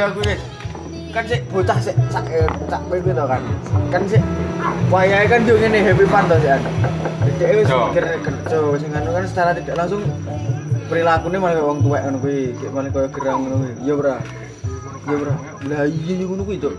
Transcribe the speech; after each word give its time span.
ada 0.00 0.16
gue 0.16 0.32
kan 1.10 1.24
sih 1.26 1.38
bocah 1.50 1.78
sih 1.82 1.94
sak 2.08 2.24
eh, 2.30 2.48
sak 2.70 2.80
kowe 2.88 2.96
to 2.96 3.24
kan 3.26 3.42
kan 3.92 4.02
sih 4.06 4.20
wayahe 4.88 5.26
kan 5.26 5.42
yo 5.44 5.58
ngene 5.58 5.78
happy 5.84 6.06
fun 6.06 6.24
to 6.30 6.36
sih 6.40 6.50
dia 7.36 7.46
wis 7.52 7.68
mikir 7.68 8.04
kerja 8.24 8.58
sing 8.80 8.90
anu 8.96 9.10
kan 9.12 9.24
secara 9.28 9.50
tidak 9.52 9.76
langsung 9.76 10.02
perilakunya 10.88 11.38
malah 11.38 11.54
kayak 11.58 11.66
wong 11.68 11.80
tuwek 11.84 12.02
ngono 12.06 12.18
kuwi 12.24 12.38
kayak 12.56 12.72
malah 12.72 12.90
kayak 12.90 13.10
gerang 13.12 13.38
ngono 13.44 13.54
kuwi 13.60 13.72
iya 13.84 13.94
bro 13.98 14.14
iya 15.04 15.16
bro 15.18 15.34
lah 15.68 15.84
iya 15.86 16.24
ngono 16.24 16.42
kuwi 16.48 16.56
cok 16.62 16.74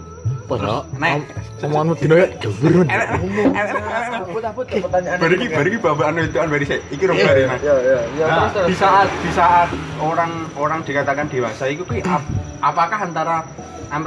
Padahal 0.51 0.83
Nek. 0.99 1.23
omonganmu 1.61 1.93
dino 1.95 2.15
ya 2.17 2.27
jember. 2.35 2.83
Abot 2.83 4.43
abot 4.43 4.65
pertanyaan. 4.65 5.17
Bariki 5.17 5.45
bariki 5.47 5.77
babakan 5.77 6.19
itu 6.21 6.37
an 6.37 6.49
bari 6.49 6.65
sik. 6.65 6.79
Iki 6.89 7.03
rong 7.05 7.15
Iya 7.15 7.25
bari. 7.25 7.41
iya 7.41 7.55
iya. 7.55 7.99
iya. 8.11 8.25
Nah, 8.25 8.35
Terus 8.35 8.51
terus. 8.51 8.67
di 8.67 8.75
saat 8.75 9.07
di 9.07 9.31
saat 9.31 9.69
orang 9.97 10.31
orang 10.53 10.79
dikatakan 10.83 11.25
dewasa 11.25 11.63
itu 11.65 11.83
kuwi 11.83 12.03
ap- 12.03 12.27
apakah 12.59 12.99
antara 12.99 13.47
kan 13.91 14.01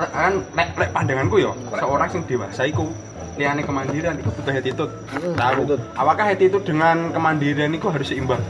lek 0.50 0.68
lek 0.74 0.90
pandanganku 0.90 1.36
yo 1.38 1.52
seorang 1.70 2.08
sing 2.08 2.24
dewasa 2.24 2.64
iku 2.64 2.88
liyane 3.34 3.60
kemandirian 3.60 4.14
itu 4.14 4.28
butuh 4.30 4.52
attitude. 4.52 4.92
Hmm, 5.10 5.32
Tahu. 5.34 5.52
attitude. 5.64 5.82
Apakah 5.94 6.24
attitude 6.28 6.64
dengan 6.64 6.96
kemandirian 7.10 7.70
itu 7.70 7.86
harus 7.86 8.06
seimbang? 8.06 8.42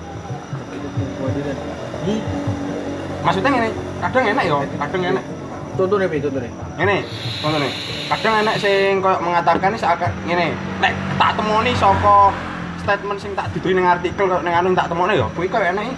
Maksudnya 3.25 3.51
ngene, 3.51 3.69
kadang 4.03 4.25
enak 4.29 4.45
yo, 4.45 4.57
kadang 4.77 5.03
enak. 5.07 5.25
Contohnya 5.77 6.07
pi 6.09 6.23
contohnya. 6.23 6.51
Ngene, 6.79 6.97
ngono 7.43 7.69
Kadang 8.05 8.35
enak 8.45 8.57
sing 8.61 9.01
koyo 9.01 9.19
mengatakan 9.25 9.73
ini 9.73 9.79
seakan 9.81 10.13
ngene, 10.29 10.47
nek 10.81 10.93
tak 11.17 11.33
temoni 11.41 11.73
saka 11.77 12.31
statement 12.85 13.19
sing 13.19 13.33
tak 13.33 13.49
diberi 13.57 13.73
ning 13.77 13.89
artikel 13.89 14.29
kok 14.29 14.45
ning 14.45 14.53
anu 14.53 14.77
tak 14.77 14.93
temoni 14.93 15.17
yo, 15.17 15.27
kuwi 15.33 15.49
koyo 15.49 15.65
enak 15.65 15.89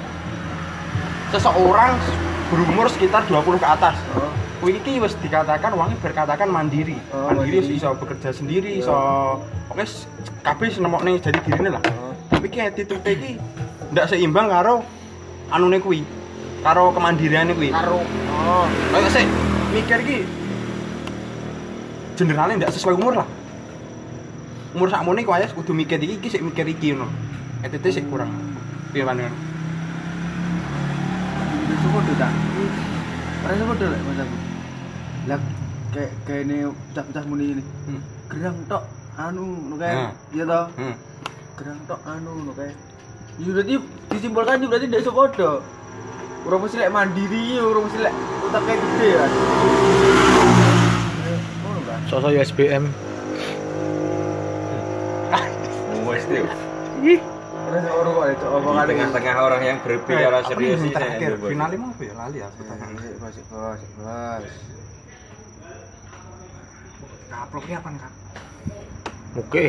seseorang 1.34 1.98
berumur 2.50 2.86
sekitar 2.86 3.26
20 3.26 3.58
ke 3.58 3.66
atas. 3.66 3.96
Oh. 4.14 4.30
Kuwi 4.62 4.80
iki 4.80 5.02
wis 5.02 5.12
dikatakan 5.20 5.74
wangi 5.76 5.98
berkatakan 6.00 6.48
mandiri. 6.48 6.96
Oh, 7.12 7.28
mandiri 7.28 7.60
wis 7.60 7.70
iso 7.82 7.92
bekerja 7.98 8.32
sendiri, 8.32 8.80
iso 8.80 8.96
wis 9.74 10.06
kabeh 10.46 10.70
wis 10.70 10.78
nemokne 10.78 11.18
jadi 11.18 11.38
dirine 11.42 11.74
lah. 11.74 11.82
Oh. 11.90 12.14
Tapi 12.30 12.46
ki 12.48 12.58
attitude 12.62 13.04
iki 13.04 13.36
ndak 13.92 14.08
seimbang 14.08 14.48
karo 14.48 14.86
anune 15.50 15.82
kuwi. 15.82 16.06
Karo 16.62 16.94
kemandiriane 16.94 17.52
kuwi. 17.52 17.70
Karo. 17.74 18.00
Oh. 18.46 18.66
Kayak 18.94 19.10
sih 19.12 19.26
mikir 19.76 19.98
iki 20.08 20.18
generalnya 22.16 22.64
ndak 22.64 22.72
sesuai 22.72 22.96
umur 22.96 23.20
lah. 23.20 23.28
Umur 24.72 24.88
sakmene 24.88 25.20
kok 25.24 25.36
aja 25.36 25.52
kudu 25.52 25.76
mikir 25.76 26.00
iki 26.00 26.16
iki 26.16 26.28
sik 26.32 26.40
mikir 26.40 26.64
iki 26.64 26.96
ngono. 26.96 27.12
Attitude 27.60 27.92
sik 27.92 28.08
kurang. 28.08 28.32
Piye 28.96 29.04
pandangan? 29.04 29.36
Itu 31.68 31.86
kok 31.92 32.02
tidak. 32.08 32.32
Rasa 33.44 33.62
kok 33.68 33.76
lek 33.84 34.00
Mas 34.00 34.20
aku. 34.24 34.36
Lah 35.28 35.40
kayak 35.92 36.10
kayak 36.24 36.42
ini 36.48 36.56
pecah-pecah 36.72 37.24
muni 37.28 37.44
ini. 37.56 37.62
Hmm. 37.88 38.00
Gerang 38.32 38.56
tok 38.64 38.82
anu 39.20 39.44
ngono 39.44 39.76
kae. 39.76 39.92
Hmm. 39.92 40.12
Iya 40.32 40.44
toh? 40.48 40.64
Hmm. 40.80 40.94
Gerang 41.60 41.80
tok 41.84 42.00
anu 42.08 42.30
ngono 42.32 42.52
kae. 42.56 42.72
Ya 43.36 43.52
berarti 43.52 43.74
disimpulkan 44.08 44.56
juga 44.64 44.80
berarti 44.80 44.86
ndak 44.88 45.00
iso 45.04 45.12
padha. 45.12 45.52
Urung 46.48 46.60
mesti 46.64 46.76
lek 46.80 46.94
mandiri, 46.94 47.60
urung 47.60 47.90
mesti 47.90 48.00
lek 48.00 48.14
kayak 48.64 48.78
gede. 48.80 49.08
Eh, 49.12 49.18
kan. 51.84 52.00
Sosok 52.08 52.30
USBM. 52.32 52.84
Wes 56.06 56.22
tuh. 56.30 56.46
Ih, 57.02 57.20
Terus 57.66 57.82
orang 57.90 58.14
kok 58.14 58.26
itu 58.30 58.46
Di 58.46 58.84
tengah-tengah 58.94 59.36
orang 59.42 59.62
yang 59.66 59.78
berbicara 59.82 60.38
Apa 60.38 60.48
serius 60.54 60.80
ini 60.86 60.94
terakhir 60.94 61.34
finalnya 61.42 61.78
mau 61.82 61.90
apa 61.90 62.02
ya 62.06 62.14
lali 62.14 62.38
ya 62.38 62.48
pertanyaan. 62.54 62.94
Bos, 63.18 63.36
bos, 63.50 63.80
bos. 63.98 64.44
Kaplok 67.26 67.62
ki 67.66 67.72
apa 67.74 67.88
kak? 67.90 68.12
oke. 69.36 69.64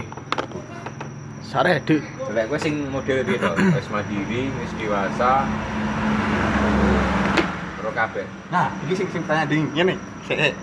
Sare 1.42 1.74
dik. 1.84 2.04
Lek 2.38 2.46
kowe 2.54 2.60
sing 2.62 2.86
model 2.94 3.24
gitu, 3.26 3.50
wis 3.50 3.88
mandiri, 3.90 4.54
wis 4.62 4.72
dewasa. 4.78 5.48
Kabeh. 7.98 8.26
Nah, 8.54 8.70
iki 8.86 8.94
sing 8.94 9.08
sing 9.10 9.26
tanya 9.26 9.50
ding 9.50 9.74
ngene. 9.74 9.98
Sik, 10.24 10.38
sik. 10.38 10.54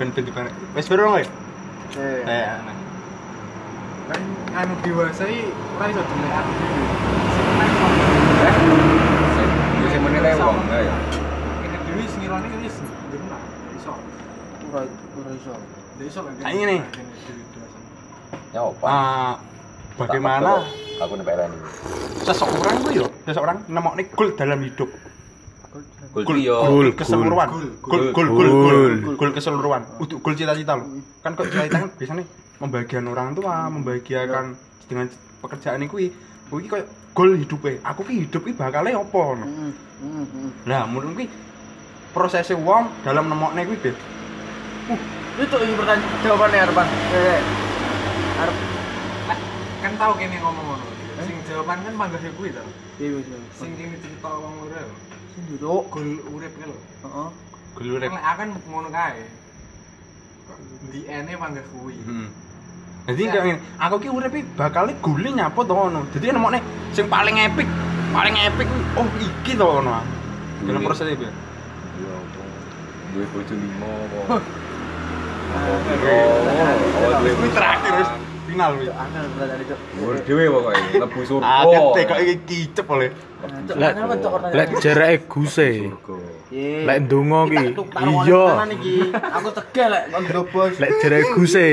Ben 0.00 0.08
ben 0.08 0.24
dibane. 0.24 0.48
Wis 0.72 0.88
berong 0.88 1.12
kowe? 1.12 1.20
Eh, 1.20 2.20
Eh, 2.24 2.48
kan 4.08 4.20
anu 4.56 4.72
dewasa 4.80 5.28
iki 5.28 5.52
ora 5.76 5.84
iso 5.86 6.00
delek 6.00 6.32
aku 6.32 6.50
Eh? 8.40 8.54
Sing 9.88 10.00
menilai 10.00 10.32
wong 10.34 10.56
enggak 10.64 10.80
ya. 10.80 10.94
ini 11.60 11.76
dhewe 11.84 12.04
sing 12.08 12.20
ngirone 12.24 12.46
wis 12.56 12.74
bener 12.80 13.40
iso 13.76 13.92
ora 14.66 14.80
ora 14.88 15.30
iso. 15.36 15.52
Iso 16.00 16.20
kan 16.24 16.32
Kayak 16.40 16.54
ngene. 16.56 16.76
Ya 18.48 18.60
apa? 18.64 18.86
ah, 18.88 19.32
bagaimana 20.00 20.64
aku 20.96 21.12
nempelan 21.20 21.52
ini. 21.52 21.68
seseorang 22.24 22.74
itu 22.80 22.90
yo, 23.00 23.06
seseorang 23.24 23.60
nemokne 23.68 24.08
goal 24.08 24.32
dalam 24.32 24.64
hidup. 24.64 24.88
Gol. 26.24 26.38
Gol. 26.42 26.88
keseluruhan. 26.96 27.48
Gol. 27.52 27.66
Gol 27.82 28.02
gol 28.10 28.28
gol 28.32 28.48
Gol. 28.48 28.92
gol 29.04 29.16
gol 29.18 29.30
keseluruhan. 29.36 29.82
Untuk 30.00 30.18
gol 30.22 30.34
cita-cita 30.34 30.74
lo. 30.78 30.84
Kan 31.22 31.36
kok 31.36 31.46
cita-cita 31.50 31.78
kan 31.84 31.90
biasanya 31.94 32.24
membahagiakan 32.58 33.06
orang 33.10 33.28
tua, 33.36 33.54
membahagiakan 33.70 34.44
dengan 34.88 35.06
pekerjaan 35.44 35.84
kuwi. 35.86 36.10
Kuwi 36.48 36.64
koyo 36.66 36.84
gol 37.12 37.30
hidupe. 37.36 37.78
Aku 37.84 38.02
ki 38.02 38.26
hidup 38.26 38.42
ki 38.42 38.56
bakale 38.56 38.96
opo. 38.96 39.36
Heeh. 39.36 39.70
Nah, 40.64 40.82
menurut 40.88 41.14
kuwi 41.14 41.26
prosesnya 42.10 42.56
wong 42.56 42.88
dalam 43.04 43.28
nemokne 43.28 43.62
kuwi 43.68 43.78
deh. 43.84 43.94
Uh, 44.88 44.98
itu 45.38 45.56
ini 45.60 45.74
pertanyaan 45.76 46.18
jawabannya 46.24 46.58
Arpan. 46.64 46.86
Eh, 47.12 47.40
Arp. 48.40 48.56
kan 49.78 49.94
tau 49.94 50.12
kene 50.18 50.42
ngomong 50.42 50.74
ngono 50.74 50.84
sing 51.22 51.38
jawaban 51.46 51.78
kan 51.86 51.94
manggahe 51.94 52.30
kuwi 52.34 52.50
to 52.50 52.62
Iya, 52.98 53.22
iya. 53.22 53.38
sing 53.54 53.70
kene 53.78 53.94
cerita 54.02 54.26
wong 54.26 54.66
ora 54.66 54.82
Sendiri. 55.34 55.60
gol 55.62 56.10
urip 56.34 56.52
ki 56.56 56.64
lho 56.68 56.76
Heeh. 57.04 57.28
Gol 57.76 57.86
urip. 57.96 58.08
Kan 58.08 58.16
lek 58.16 58.26
akan 58.32 58.48
ngono 58.68 58.88
kae 58.90 59.24
di 60.92 61.00
ene 61.06 61.32
manggah 61.36 61.64
kuwi 61.74 61.94
Hmm. 62.06 62.28
Jadi 63.08 63.24
kayak 63.24 63.44
ngene, 63.44 63.60
aku 63.80 63.94
ki 64.04 64.08
uripe 64.12 64.44
bakal 64.52 64.92
gule 65.00 65.28
nyapo 65.32 65.64
to 65.64 65.72
ngono. 65.72 66.04
Jadi 66.12 66.28
nemokne 66.28 66.60
sing 66.92 67.08
paling 67.08 67.40
epic, 67.40 67.64
paling 68.12 68.36
epic 68.36 68.68
kuwi 68.68 68.84
oh 69.00 69.08
iki 69.16 69.52
to 69.56 69.64
ngono. 69.64 70.04
Dalam 70.68 70.84
proses 70.84 71.08
itu. 71.08 71.24
ya. 71.24 71.32
Apa? 71.32 72.42
Duwe 73.16 73.24
bojo 73.32 73.54
limo 73.56 73.88
apa? 73.88 74.36
Oh, 74.36 74.40
duwe 77.16 77.48
terakhir 77.56 77.92
wis 77.96 78.10
final 78.48 78.70
kuwi. 78.80 78.88
Angel 78.88 79.24
pertanyaan 79.36 79.60
itu. 79.60 79.76
Dhewe 80.24 80.44
pokoke, 80.48 80.80
lebu 80.96 81.20
surga. 81.28 81.46
Agak 81.60 81.82
teko 81.94 82.14
iki 82.24 82.34
kicep 82.48 82.86
oleh. 82.88 83.10
Lek 83.76 83.92
lek 84.56 84.68
jereke 84.82 85.16
guse. 85.28 85.70
Lek 86.88 86.98
ndonga 87.04 87.40
ki 87.52 87.64
iya. 88.08 88.44
Aku 89.36 89.48
tegel 89.52 89.88
lek 89.92 90.04
kon 90.10 90.22
drobos. 90.24 90.72
Lek 90.80 90.90
jereke 91.04 91.28
guse, 91.36 91.68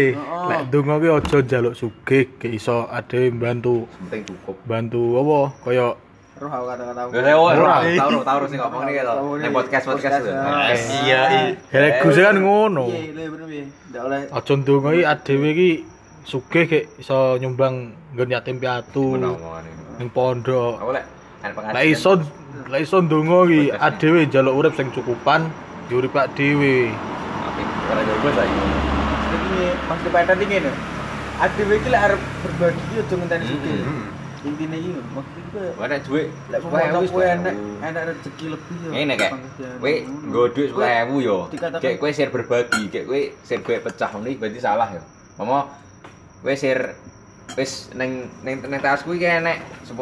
lek 0.51 0.59
ndonga 0.69 0.95
ki 0.99 1.07
aja 1.09 1.37
njaluk 1.41 1.73
sugih, 1.73 2.27
ge 2.37 2.47
iso 2.51 2.85
ade 2.91 3.31
bantu 3.31 3.87
penting 4.05 4.21
cukup. 4.27 4.55
bantu 4.67 5.01
apa 5.23 5.39
kaya 5.63 5.87
Roh 6.35 6.51
aku 6.51 6.67
kata-kata 6.67 7.01
ora, 7.15 7.31
Ora. 7.39 7.75
tahu 7.95 8.19
tahu 8.19 8.43
sing 8.51 8.59
ngomong 8.59 8.91
iki 8.91 8.99
to. 9.07 9.13
Ning 9.39 9.51
podcast 9.55 9.85
podcast 9.87 10.19
lho. 10.19 10.35
Ah. 10.35 10.67
Eh, 10.67 10.79
Iya, 11.07 11.21
iya. 11.31 11.79
lek 11.79 12.03
guse 12.03 12.19
kan 12.27 12.35
ngono. 12.35 12.91
Iya, 12.91 13.15
iya 13.15 13.27
bener 13.31 13.47
piye. 13.47 13.63
Ndak 13.87 14.01
oleh 14.03 14.19
Aja 14.35 14.53
ndonga 14.59 14.89
iki 14.91 15.03
adewe 15.07 15.47
iki 15.55 15.69
sugih 16.25 16.65
ge 16.65 16.79
iso 16.97 17.37
nyumbang 17.37 17.93
nggon 18.17 18.33
yatim 18.33 18.57
piatu 18.57 19.15
ning 19.15 20.09
pondok. 20.09 20.81
Aku 20.81 20.91
lek. 20.91 21.05
Lek 21.71 21.85
iso 21.93 22.17
lek 22.67 22.81
iso 22.81 22.97
ndonga 23.05 23.45
iki 23.45 23.69
adewe 23.69 24.25
njaluk 24.25 24.57
urip 24.57 24.73
sing 24.73 24.89
cukupan, 24.89 25.53
ya 25.87 25.93
urip 26.01 26.17
ak 26.17 26.33
dhewe. 26.33 26.89
Tapi 26.89 27.61
ora 27.93 28.01
jauh 28.01 28.33
saiki. 28.33 28.65
Jadi 29.29 29.57
pas 29.85 29.99
dipeten 30.01 30.37
iki 30.41 30.45
ngene. 30.49 30.71
Adewe 31.45 31.73
iki 31.77 31.89
lek 31.93 32.01
arep 32.09 32.21
berbagi 32.41 32.81
iki 32.89 32.95
aja 33.05 33.15
ngenteni 33.15 33.45
sugih. 33.45 33.77
Hmm. 33.85 34.05
Intine 34.45 34.77
iki 34.81 34.91
maksud 35.13 35.35
iki 35.37 35.49
koyo 35.53 35.71
Ora 35.77 35.97
duit. 36.01 36.27
lek 36.49 36.59
kowe 37.13 37.23
enek 37.23 37.55
enek 37.85 38.03
rezeki 38.09 38.45
lebih 38.49 38.77
ya. 38.81 38.89
Ngene 38.89 39.13
kek. 39.13 39.31
Kowe 39.77 39.93
nggo 40.01 40.41
dhuwit 40.49 40.71
10.000 40.73 41.21
yo. 41.21 41.37
Kayak 41.53 41.97
kowe 42.01 42.09
share 42.09 42.33
berbagi, 42.33 42.81
kayak 42.89 43.05
kowe 43.05 43.19
share 43.45 43.61
gue 43.61 43.77
pecah 43.77 44.09
iki 44.09 44.37
berarti 44.41 44.59
salah 44.59 44.89
ya. 44.89 45.01
Mama 45.37 45.84
kowe 46.45 46.53
share 46.53 46.93
wis 47.57 47.89
ning 47.97 48.29
ning 48.45 48.61
ning 48.61 48.77
tas 48.77 49.01
kuwi 49.01 49.17
ki 49.17 49.41
enek 49.41 49.57
10.000. 49.89 49.97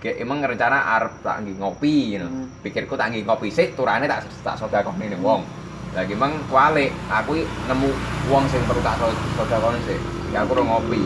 Kayak 0.00 0.16
emang 0.16 0.40
rencana 0.40 0.96
arep 0.96 1.20
tak 1.20 1.44
nggi 1.44 1.60
ngopi 1.60 2.16
ngono. 2.16 2.28
Hmm. 2.32 2.46
Pikirku 2.64 2.96
tak 2.96 3.12
nggi 3.12 3.28
ngopi 3.28 3.52
sik 3.52 3.76
turane 3.76 4.08
tak 4.08 4.24
tak 4.40 4.56
sedekahne 4.56 5.12
ning 5.12 5.20
wong. 5.20 5.44
Lagi 5.92 6.16
emang 6.16 6.40
kualik, 6.48 6.88
aku 7.12 7.36
i 7.36 7.44
nemu 7.68 7.92
wong 8.32 8.48
sing 8.48 8.64
perlu 8.64 8.80
tak 8.80 8.96
sedekahne 9.36 9.76
sik. 9.84 10.00
Ya 10.32 10.40
aku 10.40 10.56
ngopi. 10.56 11.04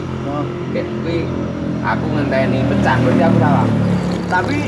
Kayak 0.70 0.87
kuwi 1.02 1.26
aku 1.82 2.06
ngenteni 2.14 2.62
pecah 2.70 2.96
berarti 3.02 3.22
aku 3.26 3.38
salah. 3.43 3.66
Tapi 4.31 4.58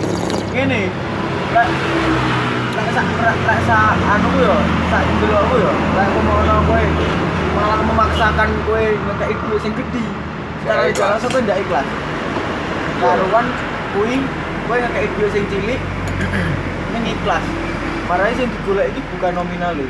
ngene. 0.59 0.91
Lek 1.55 1.69
lek 2.75 2.89
sak 2.91 3.07
lek 3.23 3.61
sak 3.71 3.95
anu 3.95 4.27
ku 4.27 4.39
yo, 4.43 4.57
sak 4.91 5.03
ndelokku 5.07 5.57
yo, 5.63 5.71
lek 5.71 6.09
ngono 6.19 6.57
kowe 6.67 6.83
malah 7.57 7.81
memaksakan 7.83 8.49
kowe 8.65 8.85
ngekeki 8.85 9.35
duit 9.43 9.61
sing 9.61 9.73
gede. 9.75 10.05
Secara 10.61 10.81
Ya, 10.81 10.93
tidak 10.93 11.09
ikhlas. 11.17 11.23
kowe 11.27 11.41
ndak 11.41 11.59
ikhlas. 11.59 11.87
Karuan 12.97 13.47
kuwi 13.93 14.15
kowe 14.67 14.77
ngekeki 14.77 15.09
duit 15.17 15.31
sing 15.33 15.45
cilik 15.49 15.81
ning 16.93 17.05
ikhlas. 17.09 17.45
Marane 18.07 18.33
sing 18.35 18.49
digolek 18.49 18.87
iki 18.93 19.01
bukan 19.11 19.33
nominal 19.35 19.73
lho. 19.75 19.87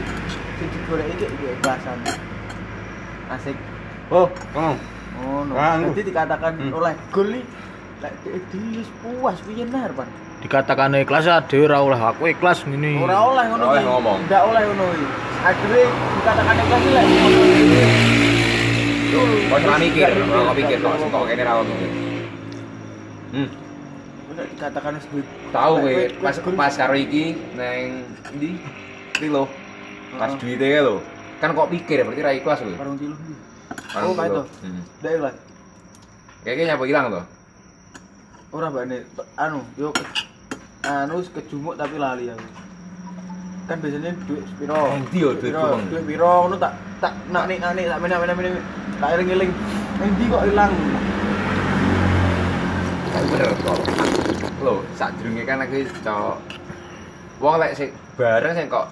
Sing 0.56 0.68
digolek 0.70 1.06
iki 1.12 1.26
keikhlasan. 1.28 1.98
Asik. 3.28 3.56
Oh, 4.08 4.30
oh. 4.54 4.74
Oh, 5.16 5.40
no. 5.42 5.56
Jadi 5.96 6.12
dikatakan 6.12 6.52
Hmm. 6.60 6.76
oleh 6.76 6.92
gol 7.10 7.32
iki 7.32 7.42
lek 8.04 8.12
wis 8.76 8.88
puas 9.00 9.40
piye 9.42 9.64
nar, 9.64 9.90
Pan. 9.90 10.04
Dikatakan 10.36 10.92
ikhlas 11.00 11.24
ya 11.24 11.40
dhewe 11.40 11.64
ora 11.64 11.80
oleh 11.80 12.00
aku 12.00 12.28
ikhlas 12.28 12.60
ngene. 12.68 13.00
Ora 13.00 13.16
oleh 13.24 13.44
ngono 13.48 13.64
oleh 13.72 13.80
iki. 13.80 13.88
ngomong. 13.88 14.18
Ndak 14.28 14.42
oleh 14.44 14.62
ngono 14.68 14.84
iki. 14.92 15.06
Akhire 15.40 15.82
dikatakan 15.88 16.54
ikhlas 16.60 16.80
iki 16.84 16.90
lek 16.92 17.04
ngono. 17.08 17.40
Kok 19.16 19.58
ora 19.64 19.76
mikir, 19.80 20.10
ora 20.12 20.40
kok 20.44 20.56
pikir 20.60 20.76
kok 20.84 20.94
sing 21.00 21.08
kok 21.08 21.24
kene 21.24 21.42
ra 21.42 21.54
ono. 21.56 21.74
Hmm, 23.26 23.48
dikatakan 24.36 25.00
duit. 25.08 25.26
tahu 25.52 25.74
kowe 25.80 25.94
pas 26.20 26.36
pas 26.36 26.74
karo 26.76 26.94
iki 27.00 27.24
neng 27.56 28.04
ndi? 28.36 28.60
Iki 29.16 29.28
lho. 29.32 29.44
Pas 30.20 30.30
duite 30.36 30.66
kae 30.68 30.82
lho. 30.84 30.96
Kan 31.40 31.56
kok 31.56 31.68
pikir 31.72 32.04
berarti 32.04 32.20
ra 32.20 32.32
ikhlas 32.36 32.60
kowe. 32.60 32.74
Warung 32.76 33.00
tilu 33.00 33.16
Oh, 33.96 34.12
kae 34.12 34.28
to. 34.28 34.42
Hmm. 34.60 34.84
Ndak 35.00 35.12
ikhlas. 35.16 35.34
Kayaknya 36.44 36.64
nyapa 36.76 36.84
ilang 36.84 37.06
to. 37.08 37.22
Ora 38.56 38.72
bane 38.72 39.04
anu 39.36 39.60
yo 39.76 39.92
anu 40.80 41.20
kejumuk 41.20 41.76
tapi 41.76 42.00
lali 42.00 42.32
aku. 42.32 42.46
Kan 43.68 43.76
biasanya 43.84 44.16
duit 44.24 44.48
piro? 44.56 44.72
Nang 44.72 45.04
ndi 45.04 45.18
yo 45.20 45.36
duit 45.36 45.52
Piro? 45.52 45.76
Duit 45.92 46.04
piro 46.08 46.48
ngono 46.48 46.56
tak 46.56 46.72
tak 46.96 47.12
nak 47.28 47.44
nik 47.52 47.60
nak 47.60 47.76
nik 47.76 47.84
tak 47.92 48.00
meneh 48.00 48.16
meneh 48.16 48.34
meneh 48.34 48.50
tak 48.96 49.08
eling-eling. 49.12 49.52
Nang 50.00 50.08
ndi 50.08 50.24
kok 50.32 50.42
ilang? 50.48 50.72
Kok. 53.36 53.78
Lho, 54.64 54.74
sadurunge 54.96 55.44
kan 55.44 55.60
aku 55.60 55.84
cok 56.00 56.36
wong 57.36 57.60
lek 57.60 57.76
sing 57.76 57.92
bareng 58.16 58.56
sing 58.56 58.66
kok 58.72 58.88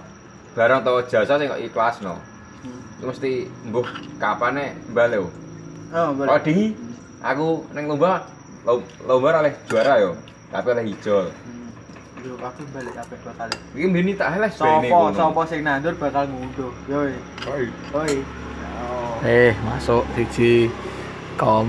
barang 0.53 0.85
atau 0.85 1.01
jasa 1.09 1.41
sing 1.41 1.49
kok 1.49 1.63
ikhlasno. 1.65 2.21
Itu 3.01 3.09
mesti 3.09 3.49
mbuh 3.65 3.89
kapane 4.21 4.77
bale. 4.93 5.25
Oh, 5.25 5.33
Oh, 5.95 6.09
boleh. 6.13 6.37
di 6.45 6.77
aku 7.25 7.65
neng 7.73 7.89
lomba 7.89 8.21
lom- 8.21 8.27
lomba 8.65 9.27
ora 9.29 9.39
oleh 9.45 9.55
juara 9.69 10.01
yo, 10.01 10.17
tapi 10.49 10.67
oleh 10.73 10.85
hijau. 10.89 11.29
Hmm. 11.29 11.69
Yo 12.25 12.33
aku 12.41 12.65
balik 12.73 12.97
kabeh 12.97 13.17
dua 13.21 13.33
kali. 13.37 13.57
Iki 13.77 13.87
mbini 13.93 14.13
tak 14.17 14.41
oleh 14.41 14.49
Sopo 14.49 15.13
sopo 15.13 15.43
sing 15.45 15.61
nandur 15.61 15.93
bakal 16.01 16.25
ngunduh. 16.25 16.73
Yoi. 16.89 17.13
Oi. 17.45 17.65
Oi. 17.93 18.15
Eh, 19.25 19.53
masuk 19.69 20.09
siji 20.17 20.73
kom. 21.37 21.69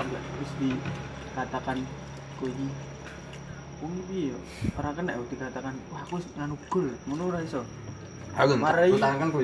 Terus 0.00 0.52
dikatakan 0.56 1.84
iki 1.84 2.64
Wong 3.80 3.92
iki 4.08 4.32
yo? 4.32 4.38
Ora 4.76 4.92
kena 4.96 5.16
yo 5.16 5.24
dikatakan 5.28 5.72
wah 5.92 6.00
aku 6.04 6.20
nganu 6.36 6.56
gol, 6.72 6.88
ngono 7.08 7.22
ora 7.32 7.40
iso. 7.44 7.64
Aku 8.36 8.56
Marai 8.56 8.92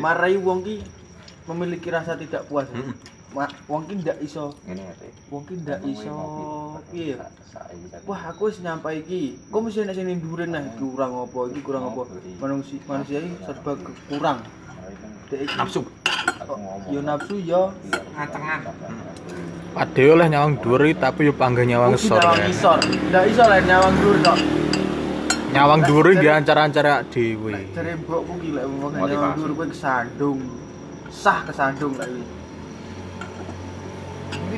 marai 0.00 0.36
wong 0.40 0.64
ki 0.64 0.80
memiliki 1.48 1.88
rasa 1.92 2.16
tidak 2.16 2.48
puas. 2.48 2.68
Heeh. 2.72 3.15
Ma, 3.34 3.44
wong 3.66 3.82
ki 3.90 3.94
ndak 4.00 4.18
iso, 4.22 4.54
Ngene 4.64 4.86
ate. 4.86 5.08
wong 5.28 5.42
ki 5.44 5.54
ndak 5.66 5.80
iso 5.82 6.14
piye? 6.94 7.18
Wah, 8.06 8.20
aku 8.30 8.48
wis 8.48 8.62
nyampe 8.62 8.88
iki. 9.02 9.34
Kok 9.50 9.60
mesti 9.60 9.82
nek 9.82 9.96
sing 9.98 10.06
nduren 10.06 10.54
nah 10.54 10.62
iki 10.62 10.78
kurang 10.78 11.12
apa, 11.26 11.40
iki 11.50 11.60
kurang 11.60 11.82
apa. 11.90 12.02
Manusia 12.38 12.78
manusia 12.86 13.18
ini 13.20 13.34
serba 13.42 13.72
ke- 13.74 13.98
kurang. 14.06 14.38
Dek 15.26 15.40
iki 15.42 15.54
nafsu. 15.58 15.82
yo 16.86 17.00
nafsu 17.02 17.34
yo 17.42 17.74
ngacengan 18.14 18.60
Pade 19.74 20.02
oleh 20.08 20.26
nyawang 20.30 20.54
iki, 20.56 20.94
tapi 20.96 21.20
yo 21.28 21.34
panggah 21.34 21.66
nyawang 21.66 21.92
ngesor. 21.98 22.22
nyawang 22.22 22.40
ya. 22.40 22.48
isor. 22.48 22.78
Ndak 23.10 23.24
iso 23.26 23.42
lah 23.44 23.60
nyawang 23.60 23.94
dhuwur 24.00 24.16
kok. 24.22 24.38
Nyawang 25.52 25.80
dhuwur 25.84 26.06
iki 26.14 26.28
ancar-ancar 26.30 26.86
dhewe. 27.10 27.52
Jare 27.74 27.92
mbokku 28.00 28.32
ki 28.40 28.48
lek 28.54 28.64
wong 28.64 28.92
nyawang 28.96 29.32
dhuwur 29.34 29.52
kowe 29.58 29.66
kesandung. 29.68 30.40
Sah 31.10 31.44
kesandung 31.44 31.98
lek 31.98 32.08
iki. 32.08 32.24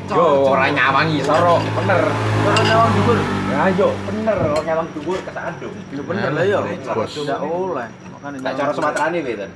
Yo 0.09 0.25
ora 0.47 0.67
nyawang 0.69 1.09
isor 1.13 1.37
kok, 1.37 1.61
bener. 1.75 2.01
Kalau 2.09 2.63
nyawang 2.65 2.91
dhuwur, 2.93 3.19
Ya 3.49 3.63
yo 3.73 3.89
bener 4.05 4.37
kok 4.37 4.63
nyawang 4.65 4.89
dhuwur 4.93 5.19
kesandung. 5.21 5.75
yo 5.89 6.03
bener 6.03 6.31
lah 6.33 6.45
yo. 6.45 6.59
Bos. 6.89 7.13
Ndak 7.19 7.41
oleh. 7.41 7.89
Makane 8.13 8.37
Tak 8.41 8.53
cara 8.55 8.71
Sumaterane 8.73 9.19
kowe 9.21 9.35
ten. 9.35 9.51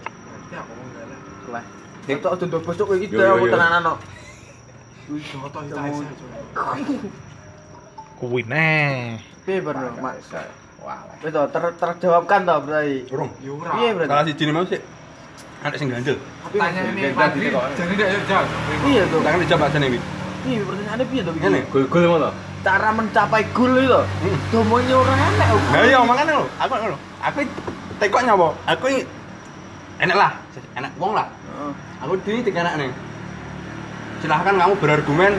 ya 0.49 0.61
nggalah 0.61 1.19
Lah. 1.53 1.65
Nek 2.03 2.17
tok 2.19 2.33
aja 2.35 2.57
bos 2.59 2.77
kok 2.77 2.91
iki 2.95 3.07
Yo, 3.09 3.19
yo, 3.19 3.33
aku 3.35 3.47
yo. 3.47 3.53
tenanan 3.53 3.81
kok. 3.83 3.99
joto 5.13 5.59
itu 5.61 5.75
aja 5.77 6.53
Kuwi 8.17 8.41
neh. 8.47 9.19
Piye 9.43 9.59
bener, 9.59 9.91
Mak? 9.99 10.15
Wah. 10.83 10.99
Wis 11.21 11.31
to 11.31 11.43
ter 11.51 11.65
terjawabkan 11.75 12.41
to 12.43 12.55
berarti. 12.63 12.97
Urung. 13.11 13.31
ya 13.41 13.51
ora 13.51 13.71
Piye 13.75 13.89
berarti? 13.93 14.11
Salah 14.11 14.25
siji 14.25 14.45
mau 14.49 14.65
sih. 14.65 14.81
Ada 15.63 15.77
sing 15.79 15.89
ganjel. 15.91 16.17
tanya 16.53 16.81
ini 16.91 17.01
kok. 17.51 17.65
jadi 17.75 17.93
ndak 17.95 18.09
jauh 18.27 18.47
Piye 18.83 19.03
to? 19.07 19.17
Tangan 19.21 19.39
dicoba 19.41 19.67
jane 19.69 19.87
iki. 19.89 20.01
Piye 20.43 20.59
pertanyaane 20.67 21.05
piye 21.07 21.23
to? 21.23 21.31
Ngene. 21.39 21.61
Gol-gol 21.71 22.03
ngono. 22.11 22.31
Cara 22.63 22.91
mencapai 22.95 23.43
gol 23.55 23.75
itu. 23.79 24.01
Hmm. 24.03 24.37
Domonya 24.51 24.95
ora 24.95 25.15
enak. 25.15 25.49
Lah 25.71 25.83
iya 25.87 25.99
makane 26.03 26.33
lho, 26.35 26.47
aku 26.59 26.73
ngono. 26.79 26.97
Aku 27.23 27.39
tekok 27.99 28.23
nyapa? 28.27 28.49
Aku 28.71 28.87
enak 30.03 30.17
lah, 30.19 30.33
enak 30.79 30.91
wong 30.99 31.15
lah. 31.15 31.27
Heeh. 31.31 31.73
Aku 32.03 32.13
di 32.23 32.43
tiga 32.43 32.67
anak 32.67 32.75
nih. 32.83 32.91
Silahkan 34.23 34.55
kamu 34.55 34.75
berargumen 34.79 35.35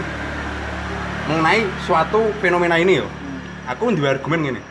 mengenai 1.28 1.64
suatu 1.84 2.32
fenomena 2.44 2.76
ini 2.80 3.04
yo. 3.04 3.08
Aku 3.68 3.92
dua 3.96 4.16
argumen 4.16 4.44
gini. 4.44 4.62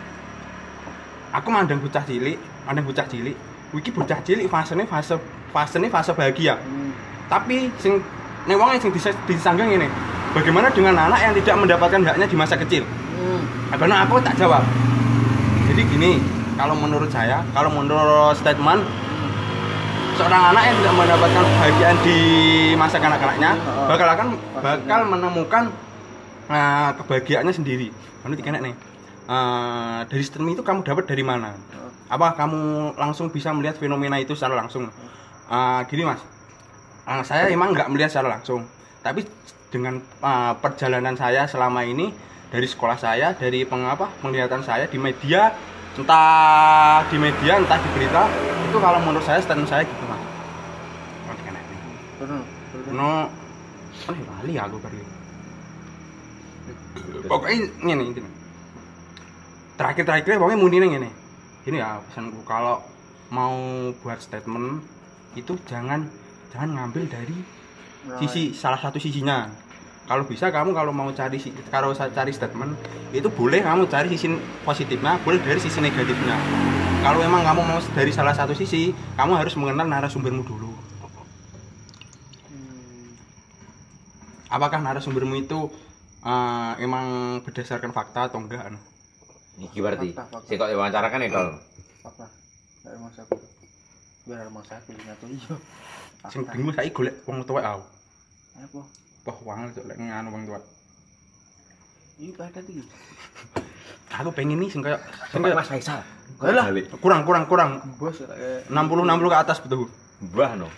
Aku 1.32 1.48
mandang 1.48 1.80
bocah 1.80 2.04
cilik, 2.04 2.36
mandang 2.68 2.84
bocah 2.84 3.08
cilik. 3.08 3.36
Wiki 3.72 3.88
bocah 3.88 4.20
cilik 4.20 4.52
fasenya 4.52 4.84
fase 4.84 5.16
fasenya 5.52 5.88
fase 5.88 6.12
bahagia. 6.12 6.60
Hmm. 6.60 6.92
Tapi 7.32 7.72
sing 7.80 8.04
ning 8.44 8.60
wong 8.60 8.76
sing 8.76 8.92
dis- 8.92 9.16
disanggang 9.24 9.72
ini. 9.72 9.88
Bagaimana 10.32 10.72
dengan 10.72 10.96
anak 10.96 11.20
yang 11.20 11.32
tidak 11.36 11.56
mendapatkan 11.60 12.00
haknya 12.08 12.24
di 12.24 12.36
masa 12.36 12.56
kecil? 12.56 12.88
Hmm. 12.88 13.42
Karena 13.76 14.08
aku 14.08 14.16
tak 14.24 14.32
jawab. 14.40 14.64
Jadi 15.68 15.82
gini, 15.88 16.20
kalau 16.56 16.72
menurut 16.72 17.12
saya, 17.12 17.44
kalau 17.52 17.68
menurut 17.68 18.32
statement 18.36 18.80
seorang 20.16 20.52
anak 20.52 20.62
yang 20.68 20.76
tidak 20.80 20.94
mendapatkan 20.96 21.42
kebahagiaan 21.44 21.96
di 22.04 22.18
masa 22.76 22.96
kanak-kanaknya 23.00 23.50
bakal 23.88 24.08
akan 24.08 24.28
bakal 24.60 25.00
menemukan 25.08 25.64
eh, 26.48 26.90
kebahagiaannya 26.96 27.52
sendiri. 27.52 27.88
Lalu 28.24 28.34
tiga 28.40 28.56
nih. 28.56 28.74
eh, 29.28 30.00
dari 30.08 30.22
statement 30.24 30.56
itu 30.56 30.64
kamu 30.64 30.80
dapat 30.80 31.04
dari 31.08 31.24
mana? 31.24 31.52
Apa 32.08 32.36
kamu 32.36 32.92
langsung 33.00 33.32
bisa 33.32 33.52
melihat 33.52 33.76
fenomena 33.76 34.16
itu 34.16 34.32
secara 34.32 34.56
langsung? 34.56 34.88
Eh, 35.48 35.80
gini 35.92 36.08
mas, 36.08 36.20
Eh, 37.02 37.22
saya 37.26 37.50
emang 37.50 37.74
nggak 37.74 37.90
melihat 37.90 38.14
secara 38.14 38.38
langsung, 38.38 38.62
tapi 39.02 39.26
dengan 39.72 39.96
eh, 39.98 40.52
perjalanan 40.60 41.16
saya 41.16 41.48
selama 41.48 41.82
ini 41.88 42.12
dari 42.52 42.68
sekolah 42.68 43.00
saya, 43.00 43.32
dari 43.32 43.64
pengapa 43.64 44.12
penglihatan 44.20 44.60
saya 44.60 44.84
di 44.84 45.00
media, 45.00 45.56
entah 45.96 47.00
di 47.08 47.16
media, 47.16 47.56
entah 47.56 47.80
di 47.80 47.88
berita, 47.96 48.28
itu 48.68 48.76
kalau 48.76 49.00
menurut 49.00 49.24
saya 49.24 49.40
statement 49.40 49.72
saya 49.72 49.88
gitu 49.88 50.04
mas. 50.04 50.20
No, 52.92 53.26
kan 54.04 54.16
lali 54.20 54.54
aku 54.60 54.76
kali. 54.78 55.00
Pokoknya 57.24 57.56
ini 57.88 58.04
ini. 58.12 58.20
Terakhir-terakhir 59.80 60.36
pokoknya 60.36 60.60
muni 60.60 60.76
ini. 60.76 61.10
Ini 61.64 61.76
ya 61.80 62.04
pesanku 62.04 62.44
kalau 62.44 62.84
mau 63.32 63.56
buat 64.04 64.20
statement 64.20 64.84
itu 65.40 65.56
jangan 65.64 66.04
jangan 66.52 66.76
ngambil 66.76 67.08
dari 67.08 67.38
sisi 68.18 68.52
salah 68.52 68.78
satu 68.78 68.98
sisinya. 68.98 69.46
Kalau 70.02 70.26
bisa 70.26 70.50
kamu 70.50 70.74
kalau 70.74 70.90
mau 70.90 71.08
cari 71.14 71.38
si- 71.38 71.54
kalau 71.70 71.94
saya 71.94 72.10
cari 72.10 72.34
statement 72.34 72.74
itu 73.14 73.30
boleh 73.30 73.62
kamu 73.62 73.86
cari 73.86 74.10
sisi 74.10 74.34
positifnya, 74.66 75.16
boleh 75.22 75.38
dari 75.38 75.60
sisi 75.62 75.78
negatifnya. 75.78 76.36
Kalau 77.02 77.18
memang 77.22 77.42
kamu 77.46 77.60
mau 77.62 77.78
dari 77.94 78.10
salah 78.10 78.34
satu 78.34 78.54
sisi, 78.54 78.90
kamu 79.14 79.38
harus 79.38 79.54
mengenal 79.54 79.86
narasumbermu 79.86 80.42
dulu. 80.42 80.70
Hmm. 82.50 83.14
apakah 84.50 84.78
narasumbermu 84.82 85.34
itu 85.38 85.70
eh, 86.22 86.72
emang 86.82 87.38
berdasarkan 87.46 87.94
fakta 87.94 88.30
atau 88.30 88.42
enggak 88.42 88.68
anu? 88.70 88.78
Iki 89.62 89.78
berarti. 89.82 90.08
Fakta, 90.14 90.24
fakta. 90.28 90.48
Sing 90.50 90.56
kok 90.58 90.68
diwawancarakan 90.70 91.18
ya 91.22 91.28
kalau. 91.30 91.54
Apa? 92.06 92.24
Ndak 92.82 92.92
emang 92.98 93.12
aku. 93.14 93.36
Biar 94.22 94.38
emang 94.46 94.64
aku 94.66 94.90
nyatu 94.94 95.26
iya. 95.30 95.54
Sing 96.30 96.46
bingung 96.46 96.70
saiki 96.70 96.92
golek 96.92 97.18
wong 97.24 97.42
tuwek 97.42 97.64
aku 97.64 97.82
Apa? 98.54 98.80
wah 99.24 99.38
wangel 99.42 99.68
cok 99.72 99.86
lek 99.90 99.96
nganu 99.96 100.28
wong 100.30 100.44
tuwek 100.46 100.64
Iki 102.12 102.36
pada 102.36 102.60
iki. 102.70 102.84
aku 104.12 104.30
pengen 104.30 104.60
nih 104.60 104.68
sing 104.68 104.84
kayak 104.84 105.00
sing 105.32 105.40
kayak 105.40 105.56
Mas 105.56 105.66
Faisal. 105.66 106.04
Balik. 106.38 106.92
Kurang 107.00 107.24
kurang 107.24 107.48
kurang. 107.48 107.70
Bos 107.96 108.20
kayak 108.20 108.68
60 108.68 109.08
60 109.08 109.32
ke 109.32 109.38
atas 109.40 109.58
betul. 109.58 109.88
Mbah 110.20 110.52
no. 110.54 110.68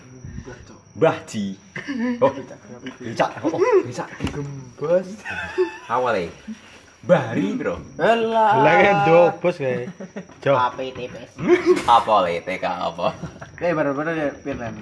Mbah 0.95 1.17
Ji. 1.27 1.59
Oh. 2.23 2.31
Oh, 3.45 3.59
becak. 3.83 4.09
gembos. 4.31 5.07
Awale. 5.91 6.31
Bari, 7.05 7.53
Bro. 7.53 7.83
Alah. 8.01 8.51
Lah 8.63 8.75
kan 8.81 8.95
do 9.05 9.19
bos 9.37 9.59
kae. 9.59 9.85
Jo. 10.41 10.55
APTPS. 10.55 11.35
Apa 11.85 12.13
le 12.25 12.41
TK 12.41 12.65
apa? 12.65 13.13
Kayak 13.59 13.75
bener-bener 13.77 14.13
ya 14.15 14.29
pian 14.33 14.73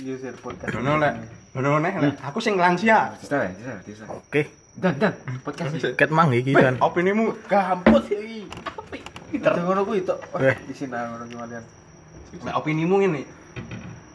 user 0.00 0.34
podcast. 0.38 0.74
Ono 0.76 0.98
lek 0.98 1.14
ono 1.56 1.78
neh 1.80 1.94
lek 2.00 2.14
aku 2.24 2.38
sing 2.40 2.56
lansia. 2.56 3.12
Bisa, 3.20 3.48
bisa, 3.52 3.72
bisa. 3.84 4.04
Oke. 4.08 4.48
Dan, 4.72 4.96
dan, 4.96 5.12
podcast 5.44 5.76
iki. 5.76 5.92
Ket 5.92 6.08
mang 6.08 6.32
iki 6.32 6.56
Weh, 6.56 6.64
kan. 6.64 6.74
opinimu 6.80 7.36
Kampus 7.44 8.08
iki. 8.08 8.48
Kita 9.36 9.60
ngono 9.60 9.84
kuwi 9.84 10.00
tok. 10.04 10.18
Di 10.40 10.74
sini 10.76 10.96
ngono 10.96 11.24
gimana? 11.28 11.60
lek 12.32 12.54
opinimu 12.56 12.94
ngene. 13.04 13.22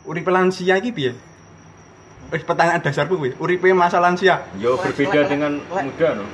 Uripe 0.09 0.33
lansia 0.33 0.81
iki 0.81 0.89
piye? 0.89 1.11
Wis 2.33 2.43
pertanyaan 2.43 2.81
dasarku 2.81 3.21
kuwi. 3.21 3.37
Uripe 3.37 3.69
masa 3.77 4.01
lansia. 4.01 4.49
Yo 4.57 4.75
berbeda 4.81 5.29
dengan 5.29 5.61
muda 5.61 6.07
no. 6.17 6.25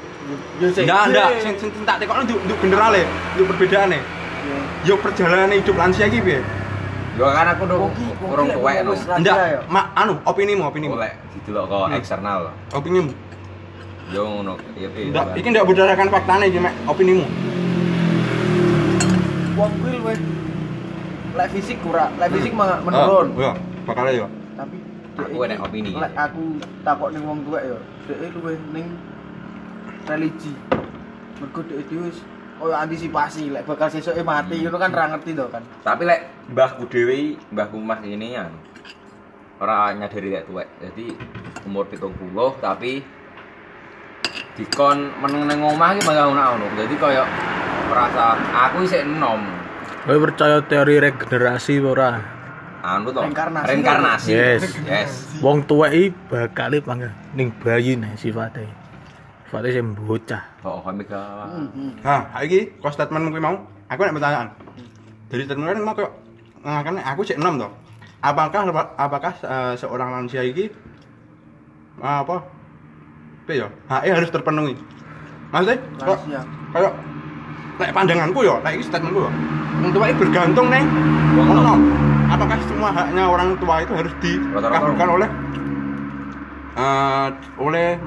Yo 0.63 0.71
sing 0.71 0.87
Enggak, 0.87 1.11
enggak, 1.11 1.27
sing 1.43 1.55
sing 1.59 1.69
tak 1.83 1.99
tekokno 1.99 2.23
untuk 2.23 2.39
untuk 2.47 2.57
generale, 2.63 3.03
untuk 3.35 3.45
perbedaane. 3.51 3.99
Yo 4.87 4.95
perjalanan 4.99 5.51
hidup 5.51 5.75
lansia 5.75 6.07
iki 6.07 6.23
piye? 6.23 6.39
Yo 7.13 7.29
kan 7.29 7.45
aku 7.45 7.69
udah 7.69 7.77
kurang 8.17 8.47
tuwek 8.49 8.77
no. 8.81 8.91
Enggak, 8.97 9.37
ma, 9.69 9.93
anu 9.93 10.17
opinimu, 10.25 10.65
opinimu. 10.65 10.97
Oleh 10.97 11.13
didelok 11.37 11.65
kok 11.69 11.85
Hmm. 11.85 11.97
eksternal. 12.01 12.39
Opinimu. 12.73 13.11
Yo 14.09 14.21
ngono. 14.25 14.53
Iya, 14.73 14.89
iya. 14.89 15.05
Enggak, 15.13 15.25
iki 15.37 15.47
ndak 15.53 15.65
berdasarkan 15.69 16.09
faktane 16.09 16.45
iki, 16.49 16.57
Mek. 16.57 16.73
Opinimu. 16.89 17.25
Wong 19.53 19.71
kuwi 19.77 19.93
luwih 20.01 20.17
lek 21.37 21.47
fisik 21.53 21.77
kurang, 21.85 22.09
lek 22.17 22.29
fisik 22.33 22.53
mah 22.57 22.81
menurun. 22.81 23.27
Oh, 23.37 23.41
yo, 23.41 23.51
bakal 23.85 24.09
yo. 24.09 24.25
Tapi 24.57 24.77
Aku 25.13 25.45
enek 25.45 25.57
iki, 25.61 25.65
opini. 25.69 25.89
Lek 25.93 26.13
aku 26.17 26.43
takok 26.81 27.09
ning 27.13 27.21
wong 27.21 27.39
tuwek 27.45 27.63
yo, 27.69 27.77
dhek 28.09 28.33
luwih 28.33 28.57
ning 28.73 28.87
religi. 30.09 30.53
Mergo 31.37 31.61
dhek 31.61 31.85
dhewe 31.85 32.09
wis 32.09 32.17
koyo 32.63 32.79
antisipasi 32.79 33.51
lek 33.51 33.67
bakal 33.67 33.91
sesuke 33.91 34.23
mati 34.23 34.63
ngono 34.63 34.79
kan 34.79 34.95
ra 34.95 35.11
ngerti 35.11 35.35
to 35.35 35.51
kan. 35.51 35.59
Tapi 35.83 36.07
lek 36.07 36.47
mbahku 36.47 36.87
dhewe, 36.87 37.35
mbahku 37.51 37.75
Mas 37.75 37.99
ini 38.07 38.39
ya 38.39 38.47
ora 39.59 39.91
nyadari 39.91 40.31
lek 40.31 40.47
tuwek. 40.47 40.67
Jadi 40.79 41.11
umur 41.67 41.83
70 41.91 42.63
tapi 42.63 43.03
dikon 44.55 45.11
meneng 45.19 45.43
nang 45.51 45.59
omah 45.75 45.91
iki 45.91 46.07
malah 46.07 46.31
ono. 46.31 46.71
Jadi 46.79 46.95
koyo 46.95 47.27
merasa 47.91 48.39
aku 48.39 48.87
isih 48.87 49.03
enom. 49.03 49.43
Kowe 50.07 50.19
percaya 50.23 50.63
teori 50.63 51.03
regenerasi 51.03 51.83
ora? 51.83 52.23
Anu 52.79 53.11
to. 53.11 53.27
Reinkarnasi. 53.27 53.67
Reinkarnasi. 53.67 54.29
Yes. 54.31 54.63
Yes. 54.87 55.11
Wong 55.43 55.67
tuwek 55.67 55.91
iki 55.91 56.15
bakal 56.31 56.79
pangga 56.79 57.11
ning 57.35 57.51
bayi 57.59 57.99
nih 57.99 58.15
sifate. 58.15 58.82
Sifate 59.53 59.69
sing 59.69 59.93
bocah. 59.93 60.41
Oh, 60.65 60.81
kami 60.81 61.05
ke. 61.05 61.21
Nah, 62.01 62.25
iki 62.41 62.73
kok 62.81 62.89
statementmu 62.89 63.29
kuwi 63.29 63.37
mau, 63.37 63.61
aku 63.85 64.01
nek 64.01 64.17
pertanyaan. 64.17 64.49
Dari 65.29 65.45
statementmu 65.45 65.69
kan 65.69 65.81
mau 65.85 65.93
kok 65.93 66.09
ngakan 66.65 66.97
aku 66.97 67.21
cek 67.21 67.37
6 67.37 67.61
toh. 67.61 67.69
Apakah 68.25 68.65
apakah 68.97 69.33
eh, 69.45 69.73
seorang 69.77 70.09
lansia 70.09 70.41
iki 70.41 70.73
eh, 72.01 72.17
apa? 72.25 72.41
Apa 73.45 73.51
ya? 73.53 73.69
HE 73.93 74.09
harus 74.09 74.33
terpenuhi. 74.33 74.73
Maksudnya 75.53 75.77
kok 76.01 76.17
kayak 76.73 76.93
nek 77.77 77.93
pandanganku 77.93 78.41
ya, 78.41 78.57
nek 78.57 78.73
iki 78.73 78.89
statementku 78.89 79.21
ya. 79.21 79.31
Wong 79.85 79.91
tua 79.93 80.09
itu 80.09 80.17
bergantung 80.17 80.65
neng 80.73 80.89
nom. 81.37 81.77
Apakah 82.25 82.57
semua 82.65 82.89
haknya 82.89 83.29
orang 83.29 83.53
tua 83.61 83.85
itu 83.85 83.93
harus 83.93 84.13
dikabulkan 84.17 85.09
oleh 85.13 85.29
eh 86.73 87.29
oleh 87.61 88.01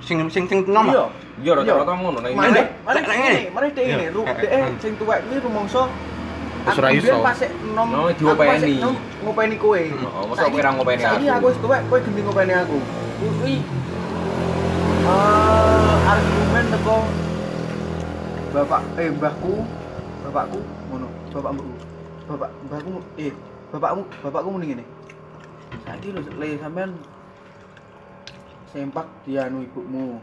sing 0.00 0.16
sing 0.30 0.44
sing 0.46 0.58
nom? 0.70 0.86
Iya. 0.86 1.04
Iya, 1.42 1.52
rata-rata 1.58 1.92
ngono 1.98 2.18
nek 2.22 2.30
Mari, 2.38 2.62
mari 2.86 3.00
ngene. 3.02 3.30
ini, 3.34 3.50
mari 3.50 3.68
ini, 3.74 4.04
Iya. 4.06 4.14
ru 4.14 4.22
eh. 4.22 4.70
sing 4.78 4.92
tuwek 4.94 5.18
kuwi 5.26 5.38
rumangsa 5.42 5.90
Wis 6.64 6.80
ora 6.80 6.88
iso. 6.96 7.20
Pas 7.20 7.36
sik 7.36 7.52
nom. 7.76 7.88
No, 7.92 8.08
aku 8.08 8.24
diopeni. 8.24 8.48
pas 8.48 8.56
sik 8.64 8.80
nom 8.80 8.94
ngopeni 9.20 9.56
kowe. 9.60 9.82
Oh, 10.16 10.24
masa 10.32 10.48
kowe 10.48 10.62
ra 10.64 10.70
ngopeni 10.72 11.02
Saiki 11.04 11.26
aku? 11.28 11.36
aku 11.36 11.46
wis 11.52 11.58
tuwek, 11.60 11.80
kowe 11.92 11.98
gendeng 12.00 12.24
ngopeni 12.24 12.52
aku. 12.56 12.78
Kuwi 13.20 13.54
eh 15.04 15.96
argumen 16.08 16.64
teko 16.72 16.96
bapak 18.54 18.82
eh 18.96 19.08
mbahku, 19.12 19.52
bapakku 20.24 20.60
ngono, 20.88 21.08
bapak 21.36 21.50
mbakku. 21.52 21.74
Bapak 22.24 22.50
mbahku 22.64 22.92
eh 23.20 23.32
bapakmu 23.68 24.02
bapakku 24.24 24.48
muni 24.48 24.66
ngene. 24.72 24.84
Saiki 25.84 26.08
lho 26.16 26.20
le 26.40 26.48
sampean 26.56 26.90
sempak 28.74 29.06
dianu 29.22 29.62
ibumu. 29.62 30.18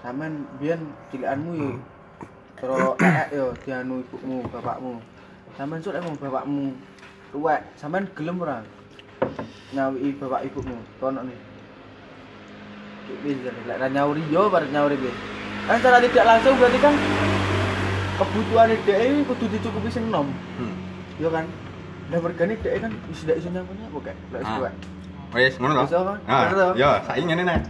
Sampean 0.00 0.48
biyen 0.56 0.80
cilikanmu 1.12 1.52
yo 1.52 1.70
Terus 2.56 2.96
ek 3.04 3.28
yo 3.36 3.52
dianu 3.68 4.00
ibumu, 4.00 4.40
bapakmu. 4.48 4.96
Sampeyan 5.60 5.84
sok 5.84 5.96
emang 6.00 6.16
bapakmu 6.16 6.72
tuwek, 7.36 7.60
sampeyan 7.76 8.08
gelem 8.16 8.40
ora? 8.40 8.64
Nyawiki 9.76 10.16
bapak 10.16 10.48
ibumu, 10.48 10.80
tono 10.96 11.20
nih. 11.20 11.38
Bisa 13.20 13.52
lek 13.68 13.76
ra 13.76 13.92
nyauri 13.92 14.24
yo 14.32 14.48
bar 14.48 14.64
nyauri 14.72 14.96
piye. 14.96 15.12
Kan 15.68 15.76
secara 15.78 16.00
tidak 16.00 16.24
langsung 16.24 16.56
berarti 16.56 16.78
kan 16.80 16.94
kebutuhan 18.16 18.72
dhek 18.88 18.98
iki 19.04 19.22
kudu 19.28 19.44
dicukupi 19.52 19.90
sing 19.92 20.08
nom, 20.08 20.32
Hmm. 20.56 20.74
yo 21.20 21.28
kan. 21.28 21.44
Lah 22.08 22.18
mergane 22.24 22.56
dhek 22.56 22.80
kan 22.80 22.92
wis 23.12 23.20
ndak 23.28 23.36
iso 23.36 23.52
nyampe 23.52 23.76
apa 23.76 23.98
kayak 24.00 24.16
lek 24.32 24.40
wis. 24.42 24.72
Wes, 25.34 25.58
ngono 25.58 25.86
toh. 25.86 26.16
Ya, 26.78 27.02
saiki 27.02 27.26
ngene 27.26 27.42
nek. 27.42 27.60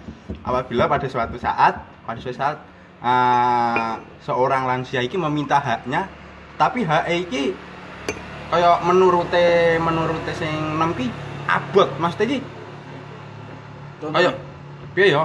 Apabila 0.44 0.86
pada 0.90 1.06
suatu 1.08 1.38
saat, 1.40 1.80
pada 2.04 2.18
suatu 2.20 2.36
saat 2.36 2.56
eh, 3.02 3.92
seorang 4.22 4.66
lansia 4.68 5.00
iki 5.02 5.16
meminta 5.16 5.58
haknya, 5.58 6.06
tapi 6.60 6.84
hak 6.84 7.08
iki 7.10 7.56
kaya 8.46 8.78
menurute 8.86 9.74
menurute 9.82 10.32
sing 10.38 10.78
nem 10.78 10.94
ki 10.94 11.10
abot 11.50 11.90
Mas 11.98 12.14
iki. 12.20 12.38
Contoh. 13.98 14.18
Ayo. 14.20 14.30
Piye 14.94 15.12
ya? 15.12 15.24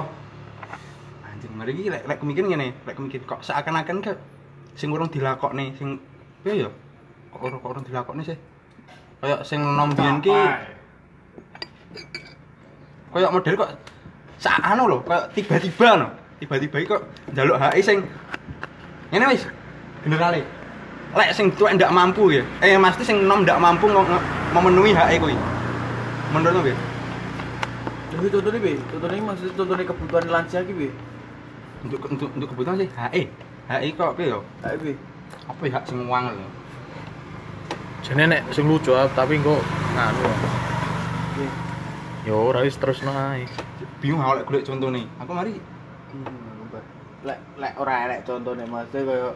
Anjing, 1.24 1.52
mari 1.56 1.72
iki 1.76 1.88
lek 1.92 2.04
lek 2.08 2.18
kemikir 2.20 2.44
ngene, 2.44 2.76
lek 2.84 2.94
kemikir 2.96 3.20
kok 3.24 3.40
seakan-akan 3.44 4.04
ke 4.04 4.12
sing 4.76 4.88
urung 4.90 5.08
dilakokne 5.12 5.76
sing 5.76 6.00
piye 6.42 6.66
ya? 6.66 6.70
Kok 7.32 7.40
urung 7.40 7.60
kok 7.60 7.70
urung 7.72 7.84
dilakokne 7.86 8.22
sih? 8.24 8.38
Kayak 9.22 9.46
sing 9.46 9.62
nom 9.62 9.94
biyen 9.94 10.18
ki 10.18 10.34
kayak 13.12 13.32
model 13.32 13.54
kok 13.60 13.70
sak 14.42 14.58
anu 14.64 14.88
lho, 14.88 14.98
kayak 15.06 15.24
tiba-tiba 15.36 15.88
no. 16.00 16.08
Tiba-tiba 16.42 16.76
iki 16.82 16.90
kok 16.90 17.02
njaluk 17.30 17.54
HI 17.60 17.80
sing 17.84 17.98
ngene 19.14 19.30
wis. 19.30 19.46
Generale. 20.02 20.42
Lek 21.14 21.30
sing 21.36 21.54
tuwek 21.54 21.78
ndak 21.78 21.94
mampu 21.94 22.34
ya. 22.34 22.42
Eh 22.58 22.74
mesti 22.74 23.06
sing 23.06 23.22
nom 23.28 23.46
ndak 23.46 23.62
mampu 23.62 23.86
memenuhi 24.50 24.90
HI 24.90 25.22
kuwi. 25.22 25.36
Menurutmu 26.34 26.64
piye? 26.66 26.74
Jadi 28.10 28.26
contohnya 28.32 28.58
piye? 28.58 28.76
Contohnya 28.90 29.22
maksudnya 29.22 29.52
contohnya 29.54 29.84
kebutuhan 29.86 30.24
lansia 30.32 30.60
ki 30.64 30.72
piye? 30.72 30.92
Untuk 31.84 32.00
untuk 32.08 32.28
untuk 32.34 32.48
kebutuhan 32.50 32.80
sih 32.82 32.90
HI. 32.90 33.22
HI 33.70 33.88
kok 33.94 34.18
piye 34.18 34.34
yo? 34.34 34.40
Kayak 34.64 34.76
piye? 34.82 34.94
Apa 35.46 35.62
ya 35.62 35.72
hak 35.78 35.84
sing 35.86 35.98
wangel 36.10 36.34
lho. 36.34 36.48
Jane 38.02 38.24
nek 38.26 38.42
sing 38.50 38.66
lucu 38.66 38.90
tapi 39.14 39.38
kok 39.38 39.62
nganu. 39.94 40.26
Ya 42.22 42.34
ora 42.38 42.62
wis 42.62 42.78
terus 42.78 43.02
nae. 43.02 43.50
Bingung 43.98 44.22
aku 44.22 44.38
lek 44.38 44.46
golek 44.46 44.64
contone. 44.66 45.02
Aku 45.18 45.32
mari 45.34 45.58
Hmm. 46.12 46.68
Lek 47.24 47.38
lek 47.56 47.72
ora 47.80 47.94
enek 48.06 48.22
contone 48.28 48.62
maksudnya 48.68 49.08
kaya 49.08 49.28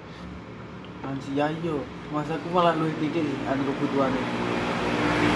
lansia 1.02 1.46
yo. 1.64 1.82
Masa 2.14 2.38
aku 2.38 2.46
malah 2.54 2.76
luwih 2.78 2.94
titik 3.02 3.26
anu 3.50 3.62
kebutuhane. 3.66 4.20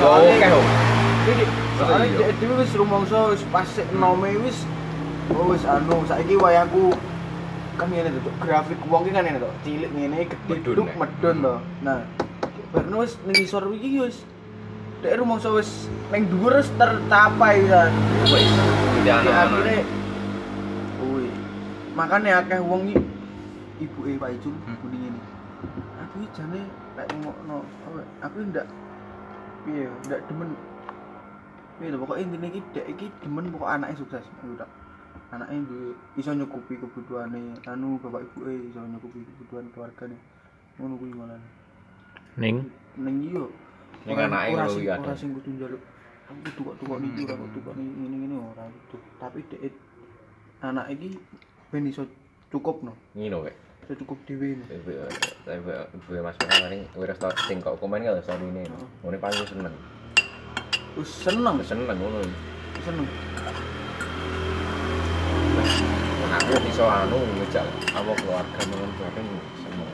Oh, 0.01 0.21
oke, 0.21 0.47
Om. 0.47 0.67
Iki 1.21 1.45
soalnya 1.81 2.09
dhek 2.21 2.31
dhewe 2.39 2.55
wis 2.61 2.73
rumangsa 2.77 3.19
wis 3.33 3.43
pas 3.49 3.69
nome 3.97 4.31
wis 4.45 4.59
oh 5.33 5.49
wis 5.53 5.65
anu 5.65 6.05
saiki 6.05 6.37
wayangku 6.37 6.93
kan 7.81 7.89
ngene 7.89 8.13
to 8.13 8.31
grafik 8.45 8.81
wong 8.85 9.09
ki 9.09 9.11
kan 9.17 9.25
ngene 9.25 9.41
to 9.41 9.51
cilik 9.65 9.91
ngene 9.97 10.29
gede 10.29 10.37
Medun, 10.53 10.89
medun 11.01 11.37
to 11.41 11.55
nah 11.81 12.05
barno 12.73 12.97
wis 13.01 13.17
ning 13.25 13.41
isor 13.41 13.65
iki 13.73 14.05
wis 14.05 14.21
dek 15.01 15.17
rumah 15.17 15.41
wis 15.41 15.89
neng 16.13 16.29
dhuwur 16.29 16.61
wis 16.61 16.69
tercapai 16.77 17.65
kan 17.73 17.93
wis. 18.29 18.53
Di 19.01 19.09
akhire 19.09 19.81
kuwi 21.01 21.33
makane 21.97 22.29
akeh 22.37 22.61
wong 22.61 22.93
iki 22.93 23.01
ibuke 23.81 24.21
Pak 24.21 24.37
Ijung 24.37 24.57
kuning 24.85 25.09
hmm. 25.09 25.17
ngene. 25.17 25.21
aku 26.05 26.15
iki 26.21 26.29
jane 26.37 26.61
lek 27.01 27.09
ngono 27.17 27.65
aku 28.21 28.37
ndak 28.53 28.69
piye 29.65 29.89
ndak 30.05 30.21
demen. 30.29 30.53
Piye 31.81 31.97
pokok 31.97 32.21
intine 32.21 32.47
iki 32.53 32.61
dek 32.77 32.87
iki 32.93 33.07
demen 33.25 33.49
pokok 33.57 33.73
anaknya 33.73 33.97
sukses 34.05 34.25
ngono 34.45 34.61
ta 34.61 34.69
anaknya 35.33 35.65
duwe 35.65 35.97
iso 36.21 36.37
nyukupi 36.37 36.77
kebutuhane 36.77 37.57
anu 37.65 37.97
bapak 38.05 38.21
ibu 38.29 38.39
e 38.53 38.69
iso 38.69 38.85
nyukupi 38.85 39.25
kebutuhan 39.25 39.65
keluarga 39.73 40.05
ngono 40.77 40.95
kuwi 41.01 41.17
malah. 41.17 41.41
Neng? 42.37 42.69
Neng 43.01 43.17
iyo 43.25 43.49
Ning 44.01 44.17
Ora- 44.17 44.67
sing- 44.67 44.89
ora 44.89 45.13
sing 45.13 45.31
kudu 45.33 45.51
njaluk 45.55 45.83
aku 46.31 46.63
kok 46.63 46.75
tukok 46.79 46.99
niki 46.99 47.27
ora 47.27 47.35
kok 47.37 47.51
tukok 47.53 47.75
niki 47.75 47.93
ngene-ngene 47.99 48.37
ora 48.39 48.65
kudu 48.87 48.97
tapi 49.19 49.41
dek 49.47 49.75
anak 50.61 50.87
iki 50.91 51.19
ben 51.69 51.85
iso 51.85 52.07
cukup 52.49 52.81
no 52.81 52.93
Ngino 53.13 53.45
kek. 53.45 53.57
iso 53.85 53.93
cukup 53.99 54.19
dhewe 54.25 54.57
no 54.57 54.65
Ibu 54.67 54.91
ibu 55.47 55.71
ibu 55.93 56.11
Mas 56.21 56.37
Bang 56.37 56.51
paling 56.51 56.83
wis 56.95 57.19
sing 57.45 57.59
kok 57.59 57.77
komen 57.77 58.01
kalau 58.01 58.21
story 58.21 58.47
ini. 58.47 58.63
Ngene 59.03 59.19
paling 59.19 59.45
seneng. 59.45 59.75
wis 60.97 61.11
seneng 61.11 61.57
Seneng 61.61 61.87
ngono. 61.91 62.21
seneng 62.81 63.07
aku 66.31 66.55
iso 66.65 66.85
anu 66.87 67.19
ngejak 67.37 67.67
apa 67.91 68.11
keluarga 68.17 68.61
mengen 68.71 68.91
bareng 68.97 69.29
seneng. 69.59 69.89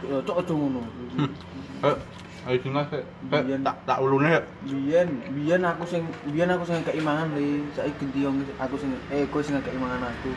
ya 0.00 0.16
cok 0.22 0.36
aja 0.38 0.52
ngono 0.54 0.80
Eh, 1.80 1.96
ayo 2.40 2.56
tinggal 2.58 2.84
sik. 2.88 3.04
Biyen. 3.28 3.60
tak 3.60 3.76
tak 3.84 3.98
ulune 4.00 4.28
ya. 4.32 4.40
biyen 4.64 5.08
biyen 5.36 5.60
aku 5.60 5.84
sing 5.84 6.02
biyen 6.26 6.48
aku 6.48 6.64
sing 6.64 6.80
keimangan 6.82 7.28
le 7.36 7.68
saiki 7.76 8.00
ganti 8.00 8.24
wong 8.24 8.36
aku 8.56 8.74
sing 8.80 8.90
eh 9.12 9.28
kowe 9.28 9.44
sing 9.44 9.60
keimangan 9.60 10.08
aku 10.08 10.32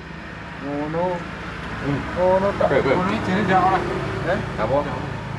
ngono 0.63 1.15
ngono 2.15 2.48
tak. 2.60 2.67
Ngono 2.83 3.07
iki 3.07 3.24
jane 3.24 3.41
ndak 3.48 3.62
oleh. 3.62 3.81
eh 4.27 4.39
Apa? 4.60 4.77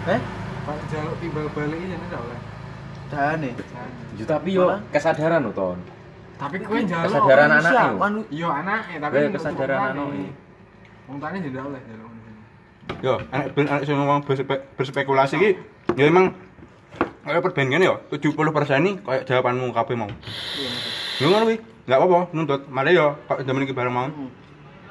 eh 0.08 0.20
Pak 0.64 0.76
jaluk 0.88 1.16
timbal 1.20 1.46
balik 1.52 1.76
iki 1.76 1.86
jane 1.92 2.04
ndak 2.08 2.20
oleh. 2.20 2.38
dane 3.12 3.50
Yo 4.16 4.24
tapi 4.24 4.56
yo 4.56 4.64
kesadaran 4.88 5.44
lho, 5.44 5.52
Ton. 5.52 5.78
Tapi 6.40 6.56
kowe 6.64 6.80
njaluk 6.80 7.12
Kesadaran 7.12 7.48
anaknya 7.52 7.82
lho. 7.92 7.96
manu 8.00 8.20
Iya 8.32 8.48
anake 8.50 8.94
tapi 8.96 9.16
kesadaran 9.28 9.78
tuane. 9.92 10.26
Wong 11.08 11.16
jane 11.20 11.36
ndak 11.44 11.64
oleh 11.64 11.82
jaluk. 11.84 12.10
Yo, 13.00 13.16
anak 13.32 13.52
ben 13.52 13.64
anak 13.64 13.84
sing 13.84 13.96
ngomong 13.96 14.24
berspe- 14.24 14.64
berspekulasi 14.76 15.36
iki 15.36 15.50
ya 15.96 16.04
emang 16.08 16.32
kayak 17.24 17.40
perbandingan 17.40 17.82
ya 17.82 17.94
70% 18.12 18.84
nih 18.84 18.94
kayak 19.00 19.22
jawabanmu 19.24 19.72
kabeh 19.72 19.96
mau. 19.96 20.10
Yo 21.18 21.32
ngono 21.32 21.48
kuwi. 21.48 21.58
Enggak 21.84 21.98
apa-apa 22.00 22.20
nuntut. 22.32 22.60
Malah 22.68 22.92
yo 22.92 23.06
kok 23.28 23.44
zaman 23.44 23.64
iki 23.64 23.76
bareng 23.76 23.92
mau. 23.92 24.08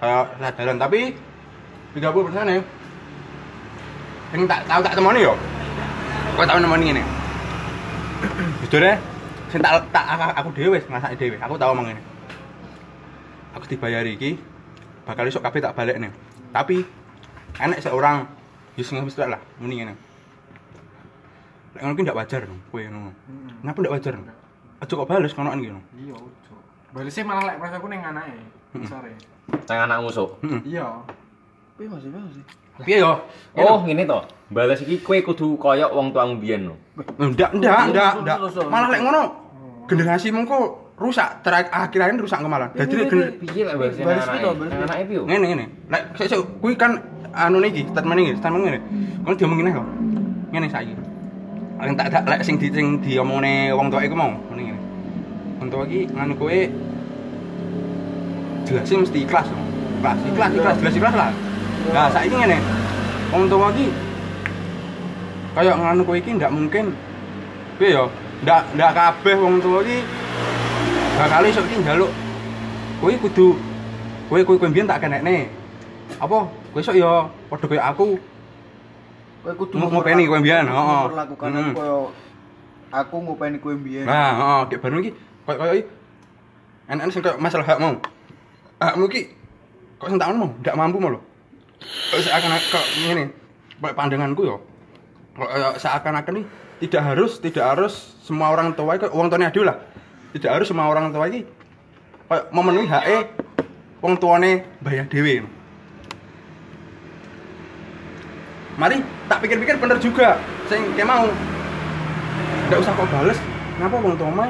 Kayak 0.01 0.25
sadaran 0.41 0.77
tapi 0.81 1.13
30% 1.93 2.53
ya. 2.53 2.61
Sing 4.33 4.41
tak 4.49 4.65
tahu 4.65 4.81
tak 4.81 4.93
temoni 4.97 5.21
yo. 5.21 5.33
Kok 6.33 6.45
tau 6.49 6.57
nemoni 6.57 6.89
ngene. 6.89 7.03
Jujur 8.65 8.81
ya, 8.81 8.97
sing 9.53 9.59
tak 9.61 9.85
tak 9.93 10.05
aku- 10.33 10.55
dhewe 10.57 10.79
wis 10.79 10.85
ngrasake 10.89 11.17
dhewe. 11.21 11.37
Aku 11.37 11.53
tau 11.61 11.77
omong 11.77 11.93
ngene. 11.93 12.01
Aku 13.53 13.69
dibayari 13.69 14.17
iki 14.17 14.41
bakal 15.05 15.29
esuk 15.29 15.45
kabeh 15.45 15.61
tak 15.61 15.77
balik 15.77 16.01
nih. 16.01 16.09
Tapi 16.49 16.81
enek 17.61 17.85
seorang 17.85 18.25
wis 18.73 18.89
ngewis 18.89 19.17
lah 19.21 19.37
muni 19.61 19.81
ngene. 19.81 19.93
Lek 21.73 21.81
ngono 21.81 21.93
ki 21.97 22.01
ndak 22.05 22.17
wajar 22.17 22.41
dong, 22.45 22.59
kowe 22.69 22.81
ngono. 22.85 23.11
Kenapa 23.61 23.77
ndak 23.81 23.93
wajar? 23.97 24.13
Aja 24.81 24.93
kok 24.93 25.07
bales 25.09 25.33
konoan 25.33 25.57
ki 25.57 25.67
ngono. 25.73 25.81
Iya, 25.97 26.15
ojo. 26.17 26.53
Balese 26.93 27.21
malah 27.25 27.43
lek 27.49 27.57
pas 27.57 27.73
aku 27.73 27.87
ning 27.89 28.01
anake. 28.05 28.37
Sore. 28.85 29.11
Nang 29.69 29.79
anak 29.89 29.97
musuh. 30.05 30.29
Iya. 30.65 30.85
piye 31.73 31.89
Mas 31.89 32.05
piye 32.05 32.13
Mas 32.13 32.85
Piye 32.85 32.97
yo? 33.01 33.13
Oh, 33.57 33.81
ngene 33.85 34.05
to. 34.05 34.19
Bales 34.53 34.81
iki 34.81 35.01
kowe 35.01 35.17
kudu 35.21 35.57
koyok 35.57 35.89
wong 35.93 36.13
tuamu 36.13 36.37
biyen 36.37 36.69
lho. 36.69 36.75
Ndak, 37.17 37.53
ndak, 37.57 37.89
ndak, 37.89 38.11
ndak. 38.21 38.37
Malah 38.69 38.89
lek 38.93 39.01
ngono 39.01 39.21
generasi 39.89 40.29
mengko 40.29 40.79
rusak 40.93 41.41
terakhir 41.41 41.73
akhir-akhir 41.73 42.21
rusak 42.21 42.39
kemalan. 42.45 42.69
Dadi 42.77 42.93
lek 42.97 43.07
gener- 43.09 43.33
Piye 43.41 43.61
lek 43.65 43.75
bales 43.77 43.97
anake? 43.97 44.45
Anake 44.69 45.03
piye? 45.09 45.21
ngene 45.25 45.45
ngene. 45.49 45.65
Lek 45.89 46.01
sik 46.21 46.37
kuwi 46.61 46.77
kan 46.77 47.01
anu 47.33 47.57
niki 47.57 47.89
statement 47.89 48.21
iki, 48.21 48.33
statement 48.37 48.61
ngene. 48.69 48.79
Kon 49.25 49.33
diomongin 49.37 49.69
ae 49.69 49.73
kok. 49.73 49.85
Ngene 50.53 50.67
saiki. 50.69 50.93
Paling 51.83 51.99
tak 51.99 52.15
tak 52.15 52.23
lek 52.31 52.39
sing 52.47 52.55
di 52.55 52.71
sing 52.71 52.95
diomongne 53.03 53.75
wong 53.75 53.91
tuwa 53.91 54.07
iku 54.07 54.15
mau 54.15 54.31
ngene. 54.55 54.71
Wong 55.59 55.67
tuwa 55.67 55.83
iki 55.83 56.07
nganu 56.15 56.31
kowe 56.39 56.57
jelasin 58.63 59.03
mesti 59.03 59.19
ikhlas. 59.27 59.51
Ikhlas, 59.99 60.17
ikhlas, 60.23 60.51
ikhlas, 60.55 60.75
jelas 60.79 60.95
ikhlas 60.95 61.15
lah. 61.19 61.31
Nah, 61.91 62.07
saiki 62.07 62.39
ngene. 62.39 62.55
Wong 63.35 63.51
tuwa 63.51 63.67
iki 63.75 63.91
kayak 65.59 65.75
nganu 65.75 66.01
kowe 66.07 66.15
iki 66.15 66.31
ndak 66.39 66.55
mungkin 66.55 66.95
piye 67.75 67.99
ya? 67.99 68.07
Ndak 68.47 68.61
ndak 68.79 68.91
kabeh 68.95 69.35
wong 69.43 69.59
tuwa 69.59 69.83
iki 69.83 70.07
bakal 71.19 71.43
iso 71.43 71.67
iki 71.67 71.83
njaluk 71.83 72.11
kowe 73.03 73.11
kudu 73.27 73.59
kowe 74.31 74.39
kowe 74.39 74.71
mbiyen 74.71 74.87
tak 74.87 75.03
kenekne. 75.03 75.51
Apa 76.15 76.47
kowe 76.47 76.79
iso 76.79 76.95
ya 76.95 77.27
padha 77.51 77.67
kaya 77.67 77.91
aku 77.91 78.15
kowe 79.43 79.53
kudu 79.59 79.75
ngopeni 79.75 80.23
kowe 80.23 80.39
mbiyen, 80.39 80.65
heeh. 80.71 81.03
memperlakukan 81.03 81.49
Hmm. 81.51 81.73
koyo 81.75 81.97
aku 82.95 83.15
ngopeni 83.27 83.57
kowe 83.59 83.75
mbiyen 83.75 84.07
Nah, 84.07 84.31
heeh, 84.39 84.61
kayak 84.71 84.81
baru 84.81 84.95
iki 85.03 85.11
koyo 85.43 85.57
koyo 85.59 85.73
iki 85.83 85.85
enak 86.87 87.11
sing 87.11 87.19
koyo 87.19 87.35
masalah 87.43 87.67
hak 87.67 87.79
mau. 87.83 87.99
Hakmu 88.79 89.03
iki 89.11 89.21
kok 89.99 90.07
sing 90.07 90.19
tak 90.19 90.31
mau 90.31 90.47
ndak 90.47 90.75
mampu 90.79 90.97
mau 91.03 91.11
lho. 91.11 91.19
Kok 91.83 92.19
seakan 92.23 92.55
kok 92.71 92.85
ngene. 93.03 93.25
Kayak 93.83 93.95
pandanganku 93.99 94.41
yo. 94.47 94.55
Kok 95.35 95.49
kayak 95.51 95.75
seakan-akan 95.83 96.33
nih 96.39 96.45
tidak 96.87 97.01
harus 97.03 97.31
tidak 97.43 97.65
harus 97.67 98.15
semua 98.23 98.47
orang 98.55 98.71
tua 98.71 98.95
kok 98.95 99.11
wong 99.11 99.27
tuane 99.27 99.51
adil 99.51 99.67
lah. 99.67 99.75
Tidak 100.31 100.47
harus 100.47 100.71
semua 100.71 100.87
orang 100.87 101.11
tua 101.11 101.27
iki 101.27 101.43
kayak 102.31 102.47
memenuhi 102.55 102.87
hak 102.87 103.03
e 103.11 103.17
wong 103.99 104.15
tuane 104.15 104.63
bayar 104.79 105.07
dhewe. 105.11 105.43
Mari 108.73 109.05
tak 109.29 109.37
pikir-pikir 109.45 109.77
bener 109.77 109.97
juga. 110.01 110.41
Sing 110.65 110.81
kayak 110.97 111.05
mau 111.05 111.29
ndak 112.69 112.79
usah 112.81 112.93
kok 112.97 113.09
bales. 113.13 113.39
Ngapa 113.77 113.95
wong 114.01 114.15
tua 114.17 114.29
mah 114.33 114.49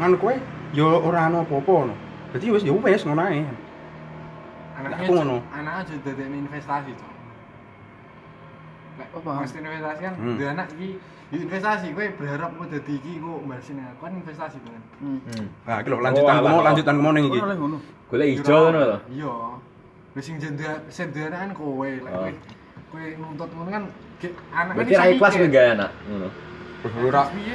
nganu 0.00 0.16
kowe 0.20 0.34
yo 0.76 1.00
ora 1.00 1.28
ana 1.28 1.44
apa-apa 1.44 1.92
no. 1.92 1.94
Dadi 2.32 2.52
wis 2.52 2.64
yo 2.64 2.76
wis 2.76 3.04
ngono 3.04 3.22
ae. 3.24 3.44
Anaknya 4.76 5.04
Aku 5.04 5.12
ngono. 5.16 5.36
Anak 5.52 5.74
aja 5.84 5.94
dadekne 6.00 6.36
investasi, 6.48 6.90
Cok. 6.96 7.12
Lek 8.92 9.08
Oh, 9.16 9.20
mesti 9.24 9.56
investasi 9.60 10.00
kan, 10.04 10.14
Hmm. 10.20 10.36
anak 10.36 10.68
iki 10.76 10.88
ya 11.32 11.36
investasi, 11.40 11.86
kowe 11.96 12.06
berharap 12.16 12.50
mau 12.56 12.68
dadi 12.68 12.92
iki 13.00 13.20
kok 13.20 13.40
mbalesin 13.44 13.80
aku 13.80 14.00
kan 14.04 14.12
investasi 14.20 14.56
kan. 14.60 14.82
hmm. 15.00 15.18
Hmm. 15.32 15.46
Nah, 15.64 15.76
iki 15.80 15.88
lho 15.88 15.98
lanjutan 16.00 16.34
Oh, 16.36 16.44
mau 16.44 16.60
lanjutan 16.60 16.96
mau 17.00 17.12
ning 17.12 17.24
iki. 17.28 17.40
Golek 18.12 18.28
ijo 18.36 18.56
ngono 18.68 18.80
lho. 18.84 18.98
Iya. 19.12 19.34
Wis 20.12 20.24
sing 20.28 20.36
anak 20.40 21.32
kan 21.32 21.50
kowe, 21.56 21.88
lek. 21.88 22.36
Kowe 22.92 23.04
nuntut 23.16 23.48
ngono 23.56 23.70
kan 23.72 23.84
anak 24.52 24.72
Berarti 24.76 24.92
iso 24.92 25.00
ra 25.00 25.08
ikhlas 25.08 25.34
kowe 25.40 25.48
gawe 25.48 25.68
anak 25.72 25.90
ngono. 26.06 26.28
Ora 27.08 27.22
Piye? 27.32 27.54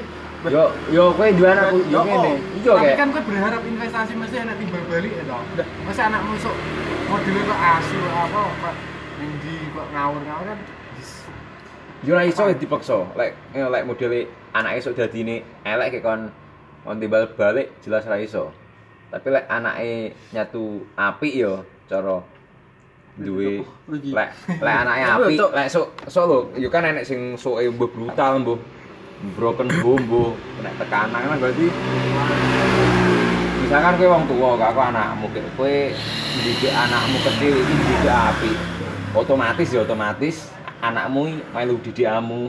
Yo 0.50 0.64
yo 0.90 1.04
kowe 1.14 1.30
duwe 1.38 1.50
anak 1.54 1.68
yo 1.70 1.80
Yo, 1.94 2.00
ngene. 2.02 2.30
oh. 2.34 2.58
Ijo 2.58 2.72
Tapi 2.74 2.84
kayak 2.90 2.98
kan 2.98 3.08
kowe 3.14 3.22
berharap 3.22 3.62
investasi 3.62 4.14
mesti 4.18 4.38
anak 4.42 4.56
timbal 4.58 4.84
balik 4.90 5.12
ya 5.14 5.24
toh. 5.30 5.42
Mesti 5.86 6.02
anak 6.02 6.22
masuk 6.26 6.56
modelnya 7.08 7.42
kok 7.46 7.60
asu 7.62 8.00
apa 8.10 8.42
kok 8.50 8.76
ndi 9.22 9.56
kok 9.72 9.88
ngawur-ngawur 9.94 10.46
kan. 10.50 10.60
Yo 12.06 12.12
ora 12.14 12.24
iso 12.26 12.44
dipaksa. 12.54 12.98
Lek 13.14 13.32
eh, 13.54 13.68
lek 13.70 13.84
modele 13.86 14.20
anake 14.58 14.76
esuk 14.82 14.94
dadine 14.98 15.46
elek 15.66 15.88
kayak 15.94 16.04
kon 16.06 16.22
kon 16.82 16.98
timbal 16.98 17.30
balik 17.38 17.78
jelas 17.86 18.06
ra 18.10 18.18
iso. 18.18 18.50
Tapi 19.14 19.28
lek 19.30 19.46
anake 19.50 20.14
nyatu 20.34 20.82
apik 20.98 21.34
yo 21.38 21.62
cara 21.88 22.22
duwe 23.18 23.66
lek 23.90 24.30
lek 24.62 24.76
anake 24.86 25.36
Cok. 25.38 25.52
lek 25.58 25.68
sok 25.74 25.86
sok 26.06 26.24
lho 26.30 26.38
yo 26.62 26.70
kan 26.70 26.86
enek 26.86 27.02
sing 27.02 27.34
soke 27.34 27.66
mbuh 27.66 27.90
brutal 27.90 28.34
mbuh 28.46 28.60
broken 29.34 29.70
home 29.82 30.04
mbuh 30.06 30.32
nek 30.62 30.74
tekanan 30.78 31.22
kan 31.26 31.38
berarti 31.42 31.68
misalkan 33.64 33.94
kowe 33.98 34.08
wong 34.14 34.24
tuwa 34.30 34.50
gak 34.56 34.70
aku 34.72 34.82
anakmu 34.86 35.26
kowe 35.58 35.76
didik 36.38 36.72
anakmu 36.72 37.18
kecil 37.26 37.54
iki 37.58 37.74
didik 37.74 38.14
apik 38.14 38.58
otomatis 39.18 39.68
ya 39.74 39.80
otomatis 39.82 40.36
anakmu 40.80 41.22
iki 41.28 41.42
melu 41.52 41.76
didikamu 41.82 42.42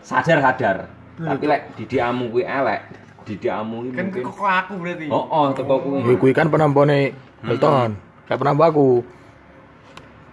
sadar 0.00 0.40
sadar 0.40 0.76
tapi 1.20 1.44
lek 1.44 1.62
didikamu 1.76 2.32
kuwi 2.32 2.48
elek 2.48 2.80
didikamu 3.28 3.84
iki 3.84 3.94
Kan 4.00 4.04
mungkin 4.08 4.22
kok 4.24 4.40
aku 4.40 4.72
berarti. 4.80 5.04
oh 5.12 5.24
oh 5.28 5.46
teko 5.52 5.74
kuwi 5.84 6.16
kuwi 6.16 6.32
kan 6.32 6.48
penampane 6.48 7.12
Elton. 7.38 7.94
Kayak 8.26 8.40
penampaku. 8.42 9.04
Bocah 9.04 9.17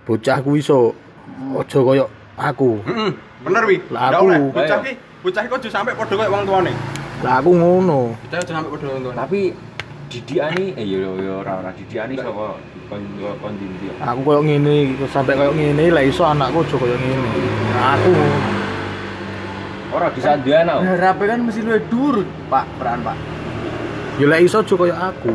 ku 0.05 0.51
iso 0.53 0.93
aja 1.57 1.79
koyo 1.81 2.05
aku. 2.37 2.79
Heeh, 2.85 3.11
bener 3.41 3.63
wi. 3.65 3.77
Lah 3.89 4.13
aku-. 4.13 4.53
Bocah 4.53 4.79
ki, 4.85 4.93
bocah 5.25 5.41
ki 5.41 5.49
kudu 5.49 5.67
sampe 5.73 5.91
padha 5.97 6.13
kaya 6.13 6.29
wong 6.29 6.43
tuane. 6.45 6.73
Lah 7.25 7.41
aku 7.41 7.51
ngono. 7.57 8.13
Bocah 8.13 8.37
kudu 8.45 8.53
sampe 8.53 8.69
padha 8.69 8.85
wong 8.93 9.01
tuane. 9.09 9.17
tapi 9.17 9.41
didikani 10.05 10.77
eh 10.77 10.85
yo 10.85 11.17
yo 11.17 11.41
ora 11.41 11.65
ora 11.65 11.71
didikani 11.73 12.13
saka 12.13 12.53
kon 12.87 13.01
kon 13.41 13.53
Aku 14.05 14.19
koyo 14.21 14.41
ngene 14.45 14.93
iki 14.93 15.05
sampe 15.09 15.33
koyo 15.33 15.51
ngene 15.57 15.89
lah 15.89 16.03
iso 16.05 16.21
anakku 16.21 16.61
aja 16.61 16.75
koyo 16.77 16.95
ngene. 16.95 17.29
Aku 17.73 18.13
ora 19.95 20.07
bisa 20.13 20.37
anak 20.37 20.77
Harape 20.85 21.23
kan 21.23 21.39
mesti 21.39 21.63
luwih 21.63 21.79
dhuwur, 21.87 22.27
Pak, 22.51 22.67
peran, 22.77 22.99
Pak. 22.99 23.15
Ya 24.19 24.25
lah 24.29 24.39
iso 24.43 24.61
aja 24.61 24.73
koyo 24.77 24.93
aku. 24.93 25.33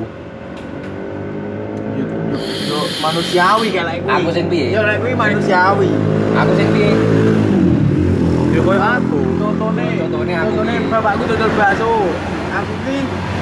Yo 1.98 2.04
yo 2.06 2.38
yo 2.38 2.69
manusiawi 2.98 3.66
kayak 3.70 4.02
kuwi. 4.02 4.10
Aku 4.12 4.28
sing 4.30 4.44
piye? 4.46 4.66
Ya 4.70 4.80
lek 4.82 4.98
kuwi 4.98 5.14
manusiawi. 5.14 5.90
Aku 6.34 6.52
sing 6.54 6.68
piye? 6.70 6.90
Ya 8.50 8.60
koyo 8.60 8.80
aku. 8.80 9.20
Contone, 9.38 9.84
Contone 9.96 10.32
aku 10.34 10.50
contone 10.52 10.74
iki. 10.74 10.90
bapakku 10.90 11.22
dodol 11.24 11.50
bakso. 11.54 11.90
Aku 12.50 12.72
ki 12.82 12.96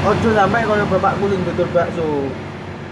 ojo 0.05 0.29
sampe 0.31 0.59
koyo 0.63 0.85
bapakku 0.87 1.25
sing 1.27 1.41
dodol 1.45 1.69
bakso. 1.71 2.09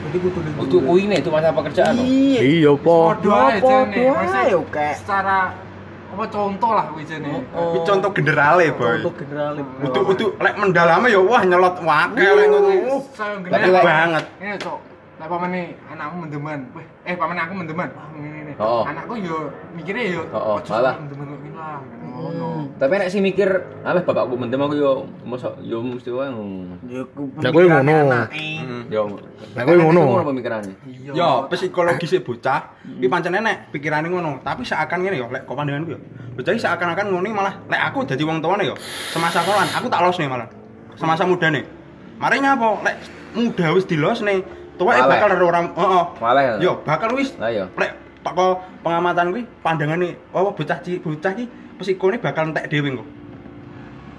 Jadi 0.07 0.17
kudu. 0.23 0.39
Untuk 0.57 0.81
kuwi 0.83 1.03
nih, 1.05 1.19
itu 1.19 1.29
masa 1.29 1.51
pekerjaan. 1.51 1.93
loh. 1.93 2.07
Iya. 2.07 2.41
Iya 2.41 2.73
po. 2.79 2.97
Podo 3.13 3.31
ae 3.35 3.59
Apa 3.59 3.59
jane. 3.61 3.95
doa 3.99 4.13
Maksudnya 4.15 4.43
yo 4.49 4.61
kek. 4.71 4.95
secara 4.97 5.39
apa 6.07 6.25
contoh 6.31 6.71
lah 6.73 6.87
kuwi 6.89 7.03
jane. 7.05 7.31
Iki 7.43 7.79
contoh 7.85 8.11
generale, 8.15 8.67
boy. 8.73 8.97
Contoh 8.97 9.13
general. 9.19 9.53
Untuk 9.83 10.03
untuk 10.07 10.29
lek 10.39 10.55
mendalame 10.57 11.07
ya 11.11 11.21
wah 11.21 11.43
nyelot 11.43 11.77
wakil 11.83 12.33
lek 12.33 12.47
ngono. 12.49 12.71
Tapi 13.45 13.69
banget. 13.75 14.25
Ini 14.39 14.55
cok, 14.57 14.79
lek 15.17 15.29
pamane 15.33 15.61
anakmu 15.89 16.29
mendeman. 16.29 16.61
Eh 17.09 17.17
pamane 17.17 17.41
aku 17.41 17.53
mendeman. 17.57 17.89
Wah, 17.97 18.13
ngene 18.13 18.29
ngene. 18.29 18.53
Oh. 18.61 18.85
Anakku 18.85 19.17
yo 19.17 19.49
mikirnya 19.73 20.21
yo 20.21 20.23
Oh, 20.29 20.37
oh, 20.37 20.55
ojo 20.61 20.71
malah. 20.77 20.95
mendeman 21.01 21.25
kok 21.33 21.41
ngene 21.41 21.57
lah. 21.57 21.81
Hmm. 21.81 22.13
Ngono. 22.13 22.49
Tapi 22.77 22.93
nek 23.01 23.09
sih 23.09 23.21
mikir, 23.25 23.49
ah 23.81 23.97
bapakku 23.97 24.37
mendem 24.37 24.61
aku 24.61 24.77
yo 24.77 25.09
mosok 25.25 25.57
yo 25.65 25.81
mesti 25.81 26.13
wae 26.13 26.29
ngono. 26.29 26.77
Ya 26.85 27.03
ku. 27.09 27.33
Lah 27.41 27.49
kuwi 27.49 27.65
ngono. 27.65 27.93
Hmm. 28.29 28.83
Yo. 28.93 29.03
Lah 29.57 29.63
kuwi 29.65 29.77
ngono. 29.81 30.03
Ngono 30.05 30.25
pemikirannya. 30.29 30.75
Iya. 30.85 31.13
Ya, 31.17 31.31
psikologis 31.49 32.13
bocah, 32.21 32.77
iki 32.85 33.09
pancen 33.09 33.33
enek 33.33 33.73
pikirane 33.73 34.13
ngono, 34.13 34.45
tapi 34.45 34.69
seakan 34.69 35.01
ngene 35.01 35.17
ya, 35.17 35.27
lek 35.33 35.49
kok 35.49 35.57
pandanganku 35.57 35.97
ya. 35.97 36.01
Bocah 36.37 36.53
iki 36.53 36.61
seakan-akan 36.61 37.09
ngono 37.09 37.29
malah 37.33 37.55
lek 37.73 37.81
aku 37.89 38.05
dadi 38.05 38.21
wong 38.21 38.45
tuane 38.45 38.69
ya, 38.69 38.77
semasa 39.17 39.41
kolan 39.49 39.65
aku 39.73 39.89
tak 39.89 40.05
losne 40.05 40.29
malah. 40.29 40.49
Semasa 41.01 41.25
mudane. 41.25 41.65
Mari 42.21 42.37
nyapa 42.45 42.85
lek 42.85 42.97
muda 43.37 43.73
wis 43.77 43.85
dilosne, 43.89 44.45
tuweke 44.77 45.01
Malah. 45.01 45.11
bakal 45.11 45.29
ora 45.39 45.61
heeh. 45.63 46.05
Malah 46.17 46.43
ya. 46.43 46.55
Yo, 46.61 46.73
bakal 46.83 47.09
wis 47.13 47.33
Lah 47.37 47.49
yo. 47.49 47.65
lek 47.73 47.91
toko 48.21 48.61
pengamatan 48.83 49.31
kuwi 49.31 49.43
pandangane 49.61 50.19
oh 50.31 50.51
bocah 50.51 50.79
ci 50.81 50.99
bocah 50.99 51.33
iki 51.33 51.45
psikone 51.77 52.17
bakal 52.19 52.49
entek 52.49 52.69
dhewe 52.69 52.93
engko. 52.93 53.05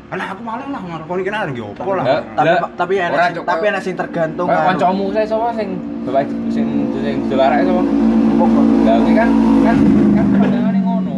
Alah 0.08 0.32
aku 0.32 0.42
malah 0.42 0.66
lah 0.66 0.80
ngareponi 0.80 1.22
kene 1.22 1.52
yo 1.52 1.76
opo 1.76 1.92
lah. 1.92 2.04
Lah, 2.04 2.22
Tapi 2.32 2.50
tapi 2.74 2.94
tapi 3.38 3.60
kok- 3.60 3.68
enak 3.68 3.82
sing 3.84 3.94
tergantung 3.94 4.48
kancamu 4.48 5.12
saya 5.12 5.28
sapa 5.28 5.52
sing 5.54 5.70
bapak 6.08 6.24
sing 6.48 6.66
sing 6.96 7.28
dolarake 7.28 7.68
sapa? 7.68 7.82
Lah 8.84 8.96
kuwi 9.04 9.14
kan 9.14 9.30
kan 9.62 9.76
kan 10.16 10.26
pandangane 10.40 10.80
ngono. 10.80 11.16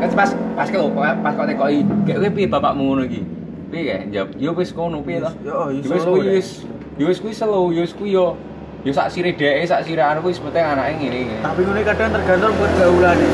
Kan 0.00 0.08
pas 0.10 0.30
pas 0.32 0.66
kok 0.66 0.88
pas 0.96 1.32
kok 1.32 1.46
tekoki, 1.46 1.78
kayak 2.04 2.16
kowe 2.16 2.30
piye 2.32 2.46
bapakmu 2.48 2.82
ngono 2.86 3.02
iki? 3.04 3.20
Piye 3.68 3.82
kayak 3.84 4.02
jawab, 4.08 4.28
yo 4.40 4.50
wis 4.56 4.70
ngono 4.72 4.96
piye 5.04 5.20
to? 5.20 5.30
Yo, 5.44 5.68
kuwi 5.84 6.40
wis 6.40 6.64
yo 6.96 7.04
wis 7.06 7.20
kuwi 7.20 7.32
slow, 7.32 7.68
yo 7.70 7.84
wis 7.84 7.92
kuwi 7.92 8.12
yo 8.12 8.36
yo 8.82 8.92
sak 8.92 9.10
sire 9.10 9.32
dheke, 9.32 9.64
sak 9.64 9.84
sire 9.84 10.00
anu 10.00 10.20
kuwi 10.20 10.32
penting 10.32 10.64
anake 10.64 10.92
ngene 10.96 11.18
ngene. 11.26 11.36
Tapi 11.42 11.60
ngono 11.62 11.80
kadang 11.82 12.10
tergantung 12.12 12.54
pergaulane. 12.56 13.28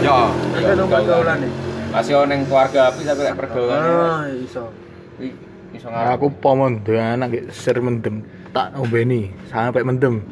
Yo. 0.00 0.18
Tergantung 0.54 0.88
pergaulane. 0.88 1.48
Pas 1.90 2.06
yo 2.06 2.22
ning 2.22 2.46
keluarga 2.46 2.80
api 2.88 3.00
tapi 3.02 3.20
lek 3.20 3.34
pergaulan 3.34 3.80
Ah, 3.82 4.22
iso. 4.30 4.70
iso 5.70 5.86
ngaruh. 5.90 6.14
Aku 6.14 6.26
pomon 6.30 6.82
duwe 6.82 7.02
anak 7.02 7.34
iki 7.34 7.50
ser 7.50 7.82
mendem 7.82 8.22
tak 8.50 8.78
ombeni 8.78 9.34
sampai 9.50 9.82
mendem. 9.82 10.22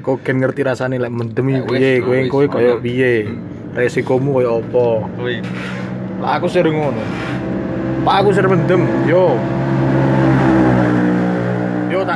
Kok 0.00 0.24
ken 0.24 0.40
ngerti 0.40 0.66
rasane 0.66 0.98
lek 0.98 1.12
mendem 1.12 1.46
iki 1.46 1.60
Eh, 1.60 1.66
piye, 1.68 1.90
kowe 2.02 2.18
kowe 2.26 2.46
koyo 2.48 2.74
piye. 2.82 3.30
Resikomu 3.70 4.34
koyo 4.34 4.58
apa? 4.58 4.86
Kuwi. 5.14 5.38
Lah 6.18 6.42
aku 6.42 6.50
sering 6.50 6.74
ngono. 6.74 6.98
Pak 8.02 8.14
aku 8.24 8.30
sering 8.34 8.50
mendem, 8.50 8.82
yo. 9.06 9.38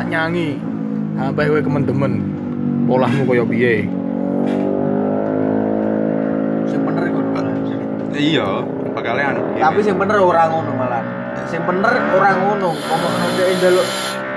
Tak 0.05 0.13
nyanyi. 0.13 0.61
Sampai 1.17 1.49
kowe 1.49 1.65
kemendemen. 1.65 2.21
Polahmu 2.85 3.25
koyo 3.25 3.49
piye? 3.49 3.89
Sing 6.69 6.81
bener 6.85 7.09
iku. 7.09 7.25
Iya, 8.13 8.69
bakal 8.93 9.17
anu. 9.17 9.41
Tapi 9.57 9.81
sing 9.81 9.97
bener 9.97 10.21
ora 10.21 10.45
ngono 10.53 10.77
malah. 10.77 11.01
Sing 11.49 11.65
bener 11.65 11.89
ora 12.21 12.37
ngono. 12.37 12.77
Ngomong 12.77 13.13
ndek 13.33 13.49
njaluk 13.57 13.89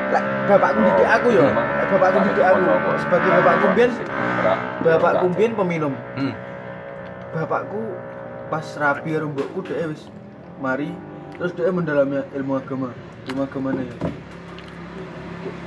lek 0.07 0.23
bapakku 0.47 0.79
didik 0.87 1.07
aku 1.19 1.27
yo. 1.35 1.43
Lek 1.51 1.87
bapakku 1.91 2.17
didik 2.31 2.45
aku 2.47 2.63
sebagai 3.03 3.29
bapakku 3.35 3.65
mbiyen 3.75 3.91
bapakku 4.87 5.25
mbiyen 5.35 5.51
peminum. 5.51 5.93
Hmm. 6.15 6.31
Bapakku 7.35 7.91
pas 8.47 8.63
rapi 8.79 9.19
karo 9.19 9.35
mbokku 9.35 9.67
dhek 9.67 9.91
wis 9.91 10.07
mari 10.63 10.95
terus 11.35 11.51
dhek 11.59 11.75
mendalami 11.75 12.23
ilmu 12.31 12.55
agama. 12.55 12.95
Ilmu 13.27 13.43
agamane 13.43 13.83
ya. 13.83 13.95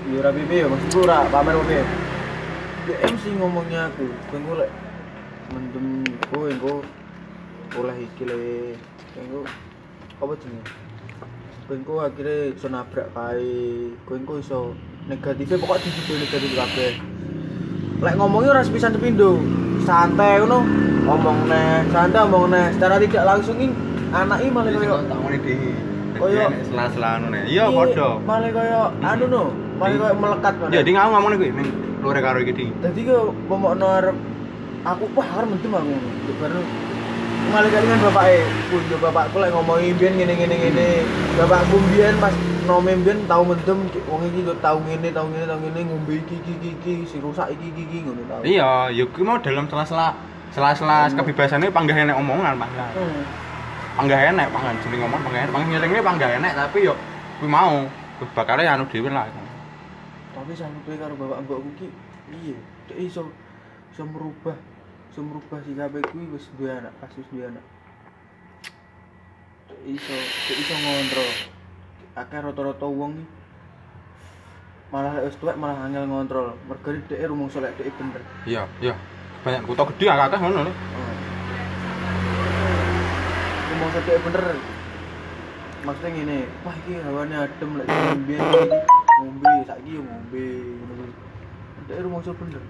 Ya 0.09 0.17
ora 0.25 0.31
piye 0.33 0.65
ya, 0.65 0.67
maksudku 0.67 0.99
ora 1.05 1.29
pamer 1.29 1.57
piye. 1.69 1.83
Dhek 2.89 2.99
mesti 3.05 3.29
ngomongnya 3.37 3.93
aku, 3.93 4.07
kowe 4.33 4.55
lek 4.57 4.71
mendem 5.53 5.87
kowe 6.33 6.47
engko 6.49 6.75
oleh 7.77 7.97
iki 8.03 8.25
le 8.25 8.39
engko 9.21 9.41
apa 10.19 10.33
jenenge 10.41 10.65
kowe 11.69 11.75
engko 11.77 11.95
akhirnya 12.01 12.37
iso 12.57 12.67
nabrak 12.73 13.07
kae 13.13 13.51
kowe 14.09 14.17
engko 14.17 14.35
iso 14.41 14.59
negatifnya 15.07 15.61
pokok 15.61 15.79
dijudo 15.85 16.15
negatif 16.19 16.51
kabeh 16.57 16.93
lek 18.01 18.15
ngomongnya 18.17 18.51
ora 18.57 18.63
sepisan 18.65 18.97
sepindo 18.97 19.39
santai 19.85 20.41
ngono 20.41 20.59
ngomong 21.07 21.39
neh 21.47 21.85
santai 21.93 22.25
ngomong 22.27 22.47
neh 22.51 22.67
secara 22.75 22.97
tidak 22.99 23.25
langsung 23.29 23.57
ini 23.61 23.75
anak 24.11 24.39
ini 24.41 24.51
malah 24.51 24.71
koyo 24.73 24.97
tak 25.07 25.19
ngene 25.21 25.39
dhewe. 25.45 25.71
Koyo- 26.19 26.51
Koyo 26.51 26.65
sela-sela 26.67 27.09
anu 27.21 27.27
ne. 27.31 27.41
Iya 27.47 27.65
padha. 27.71 28.09
malah 28.27 28.51
koyo 28.51 28.81
anu 28.99 29.25
no 29.31 29.43
malah 29.81 29.97
koyo 29.97 30.15
melekat 30.21 30.55
malah 30.61 30.71
Ya 30.77 30.81
di 30.85 30.93
ngomong 30.93 31.13
ngomong 31.17 31.41
kuwi 31.41 31.51
ning 31.57 31.69
lore 32.05 32.21
karo 32.21 32.39
iki 32.45 32.53
ding. 32.53 32.71
Jadi 32.85 33.01
ke 33.09 33.17
momokno 33.49 33.87
arep 33.89 34.17
aku 34.85 35.05
wah 35.17 35.29
arep 35.41 35.49
mendem 35.49 35.73
aku 35.73 35.93
Baru 36.37 36.61
malah 37.51 37.71
kan 37.73 37.83
bapake, 38.05 38.45
pun 38.69 38.85
yo 38.93 38.97
bapakku 39.01 39.37
lek 39.41 39.51
ngomongi 39.57 39.97
mbiyen 39.97 40.13
ngene 40.21 40.35
ngene 40.37 40.57
ngene. 40.61 40.89
Bapakku 41.41 41.77
mbiyen 41.81 42.15
pas 42.21 42.37
nome 42.69 42.93
mbiyen 43.01 43.25
tau 43.25 43.43
mendem 43.43 43.79
wong 44.05 44.21
iki 44.29 44.45
yo 44.45 44.55
tau 44.61 44.77
ngene 44.85 45.09
tau 45.17 45.25
ngene 45.33 45.49
tau 45.49 45.59
ngene 45.59 45.81
ngombe 45.89 46.13
iki 46.21 46.37
iki 46.45 46.53
iki 46.61 46.71
iki 46.77 46.95
si 47.09 47.17
rusak 47.25 47.49
iki 47.57 47.73
iki 47.73 47.83
iki 47.89 47.99
ngono 48.05 48.23
tau. 48.29 48.45
Iya, 48.45 48.93
ya 48.93 49.09
kuwi 49.09 49.25
mau 49.25 49.41
dalam 49.41 49.65
sela-sela 49.65 50.13
sela-sela 50.53 51.09
kebebasannya 51.17 51.73
panggah 51.73 51.97
enek 51.97 52.17
omongan 52.21 52.61
panggah. 52.61 52.93
Hmm. 52.93 53.25
Panggah 53.97 54.21
enek 54.29 54.47
panggah 54.53 54.73
jeneng 54.85 55.01
ngomong 55.09 55.21
panggah 55.25 55.41
enek. 55.49 55.53
Panggah 55.57 55.69
nyelengne 55.73 56.01
panggah 56.05 56.31
enek 56.37 56.53
tapi 56.53 56.79
yo 56.85 56.95
kuwi 57.41 57.49
mau 57.49 57.89
bakale 58.37 58.69
anu 58.69 58.85
dhewe 58.85 59.09
lah. 59.09 59.50
Tapi 60.31 60.53
sampe 60.55 60.95
karo 60.95 61.19
bapak 61.19 61.43
mbokku 61.43 61.71
ki 61.75 61.89
iya, 62.31 62.59
dek 62.87 62.99
iso 63.03 63.27
iso 63.91 64.03
merubah 64.07 64.55
iso 65.11 65.27
merubah 65.27 65.59
sikape 65.67 65.99
kuwi 66.15 66.31
wis 66.31 66.47
duwe 66.55 66.71
anak, 66.71 66.95
pas 67.03 67.11
wis 67.19 67.27
duwe 67.35 67.51
anak. 67.51 67.65
Dek 69.67 69.81
iso, 69.91 70.15
dek 70.15 70.57
iso 70.63 70.75
ngontrol. 70.79 71.31
Akeh 72.15 72.39
rata-rata 72.39 72.87
wong 72.87 73.19
ki 73.19 73.27
malah 74.95 75.19
wis 75.27 75.35
tuwek 75.43 75.59
malah 75.59 75.83
angel 75.83 76.07
ngontrol. 76.07 76.55
Mergo 76.71 76.91
dhek 76.95 77.27
rumangsa 77.27 77.59
lek 77.59 77.75
dhek 77.75 77.91
bener. 77.99 78.23
Iya, 78.47 78.63
iya. 78.79 78.95
Banyak 79.43 79.67
kutha 79.67 79.83
gede 79.91 80.15
akeh 80.15 80.39
ngono 80.39 80.63
lho. 80.63 80.73
Oh. 80.73 81.15
Rumangsa 83.75 83.99
dhek 84.07 84.23
bener. 84.31 84.45
Maksudnya 85.81 86.13
ngene, 86.13 86.39
wah 86.63 86.77
iki 86.77 86.93
hawane 87.03 87.35
adem 87.35 87.71
lek 87.83 87.89
mbiyen 88.21 88.41
iki 88.47 89.00
ngombe, 89.21 89.53
saiki 89.69 89.91
yo 89.97 90.03
ngombe 90.03 90.43
ngono 90.81 90.93
kuwi. 90.97 91.13
Dhek 91.89 92.01
rumangsa 92.05 92.33
bener. 92.33 92.63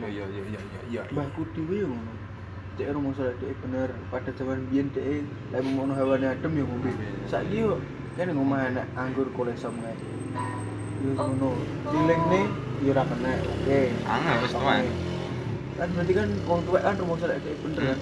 Iya, 0.00 0.08
iya, 0.08 0.24
iya, 0.30 0.42
iya, 0.46 0.60
iya, 0.60 0.80
iya. 0.86 1.02
Mbahku 1.10 1.42
dhewe 1.52 1.76
yo 1.82 1.88
ngono. 1.90 2.12
Dek 2.78 2.94
rumangsa 2.94 3.34
dhek 3.42 3.54
bener. 3.66 3.90
Pada 4.14 4.30
zaman 4.38 4.62
biyen 4.70 4.86
dhek 4.94 5.26
lek 5.50 5.62
mono 5.66 5.92
hawane 5.98 6.26
adem 6.30 6.52
yo 6.54 6.64
ngombe. 6.70 6.90
Saiki 7.26 7.66
yo 7.66 7.82
kene 8.14 8.30
ngomah 8.38 8.70
enak 8.70 8.86
anggur 8.94 9.26
kolesom 9.34 9.74
kae. 9.82 9.98
Yo 11.02 11.10
ngono. 11.18 11.58
Dilingne 11.90 12.40
yo 12.86 12.94
ora 12.94 13.02
kena. 13.10 13.32
Oke. 13.42 13.80
Angel 14.06 14.36
wis 14.46 14.54
tuwek. 14.54 14.86
Kan 15.80 15.88
berarti 15.96 16.12
kan 16.12 16.28
wong 16.46 16.60
tuwek 16.62 16.82
kan 16.86 16.94
rumangsa 16.94 17.26
dhek 17.26 17.58
bener 17.66 17.82
kan. 17.90 17.98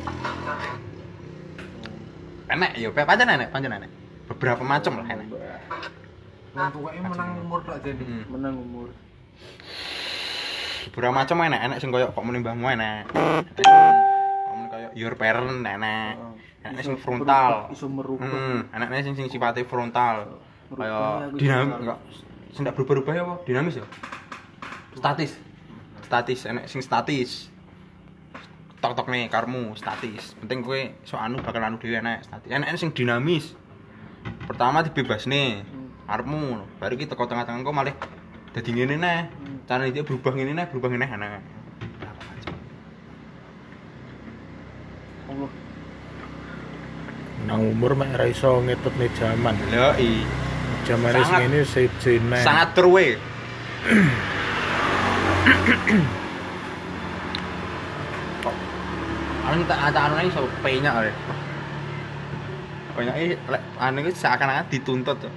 Enek 2.49 2.81
ya, 2.81 2.89
pancen 3.05 3.29
enek, 3.29 3.53
pancen 3.53 3.77
enek. 3.77 3.98
Beberapa 4.29 4.63
macam 4.63 5.01
lah 5.01 5.07
enek. 5.09 5.29
Wong 6.53 6.69
tuweke 6.75 7.01
menang 7.01 7.29
umur 7.41 7.61
tok 7.65 7.81
jane. 7.81 8.03
Hmm. 8.05 8.25
Menang 8.29 8.55
umur. 8.61 8.89
Beberapa 10.89 11.15
macam 11.15 11.37
enek, 11.45 11.61
enek 11.69 11.79
sing 11.81 11.89
koyo 11.93 12.07
kok 12.13 12.25
sing 12.25 12.43
Kok 12.45 12.57
muni 14.53 14.69
koyo 14.69 14.89
your 14.97 15.15
parent 15.17 15.65
enek. 15.65 16.15
Enek 16.65 16.83
sing 16.85 16.97
Iso 16.99 17.05
frontal. 17.05 17.71
berubah, 17.71 17.75
Iso 17.75 17.87
merubah. 17.89 18.29
Hmm, 18.29 18.59
enaknya 18.75 19.05
sing 19.07 19.15
sing 19.17 19.27
sifatnya 19.31 19.65
frontal. 19.65 20.17
Kayak 20.69 21.33
dinamis 21.41 21.81
enggak 21.81 21.99
sing 22.53 22.63
ndak 22.67 22.75
berubah-ubah 22.77 23.15
ya 23.17 23.23
apa? 23.25 23.35
Dinamis 23.49 23.81
ya? 23.81 23.87
Statis. 24.93 25.33
Statis, 26.05 26.41
enek 26.45 26.65
sing 26.69 26.81
statis. 26.85 27.49
Tok-tok 28.79 29.09
nih 29.11 29.33
karmu 29.33 29.75
statis. 29.75 30.37
Penting 30.39 30.61
kowe 30.61 30.81
sok 31.03 31.21
anu 31.21 31.37
bakal 31.41 31.65
anu 31.65 31.81
dhewe 31.81 32.03
enek 32.03 32.29
statis. 32.29 32.51
Enek 32.53 32.77
sing 32.77 32.93
dinamis. 32.93 33.57
Pertama 34.49 34.81
dibebas 34.81 35.29
nih. 35.29 35.61
Hmm. 35.61 35.93
arepmu. 36.09 36.65
Baru 36.81 36.97
iki 36.97 37.05
teko 37.05 37.29
tengah-tengah 37.29 37.61
kok 37.61 37.77
malah 37.77 37.93
dadi 38.57 38.71
ngene 38.73 38.97
neh. 38.97 39.21
Carane 39.69 39.93
dia 39.93 40.01
berubah 40.01 40.33
ngene 40.33 40.57
neh, 40.57 40.67
berubah 40.73 40.89
ngene 40.89 41.05
ana. 41.05 41.29
Allah 45.29 45.51
Nang 47.45 47.61
umur 47.65 47.93
mek 47.95 48.17
ora 48.17 48.27
iso 48.27 48.65
ngetutne 48.65 49.13
jaman. 49.15 49.55
Lho 49.69 49.93
i. 50.01 50.25
Jaman 50.89 51.13
wis 51.13 51.29
Sangat- 51.29 51.41
ngene 51.45 51.59
sejene. 51.69 52.39
Sangat. 52.41 52.69
Kok 58.41 58.55
anu 59.49 59.63
tak 59.69 59.81
ada 59.93 60.01
anu 60.09 60.15
iso 60.25 60.41
penyak 60.65 60.95
ale. 60.97 61.13
Penyak 62.99 63.15
iki 63.23 63.35
lek 63.47 63.63
anu 63.79 63.99
iki 64.03 64.11
seakan-akan 64.19 64.67
dituntut. 64.75 65.17
tuh. 65.23 65.31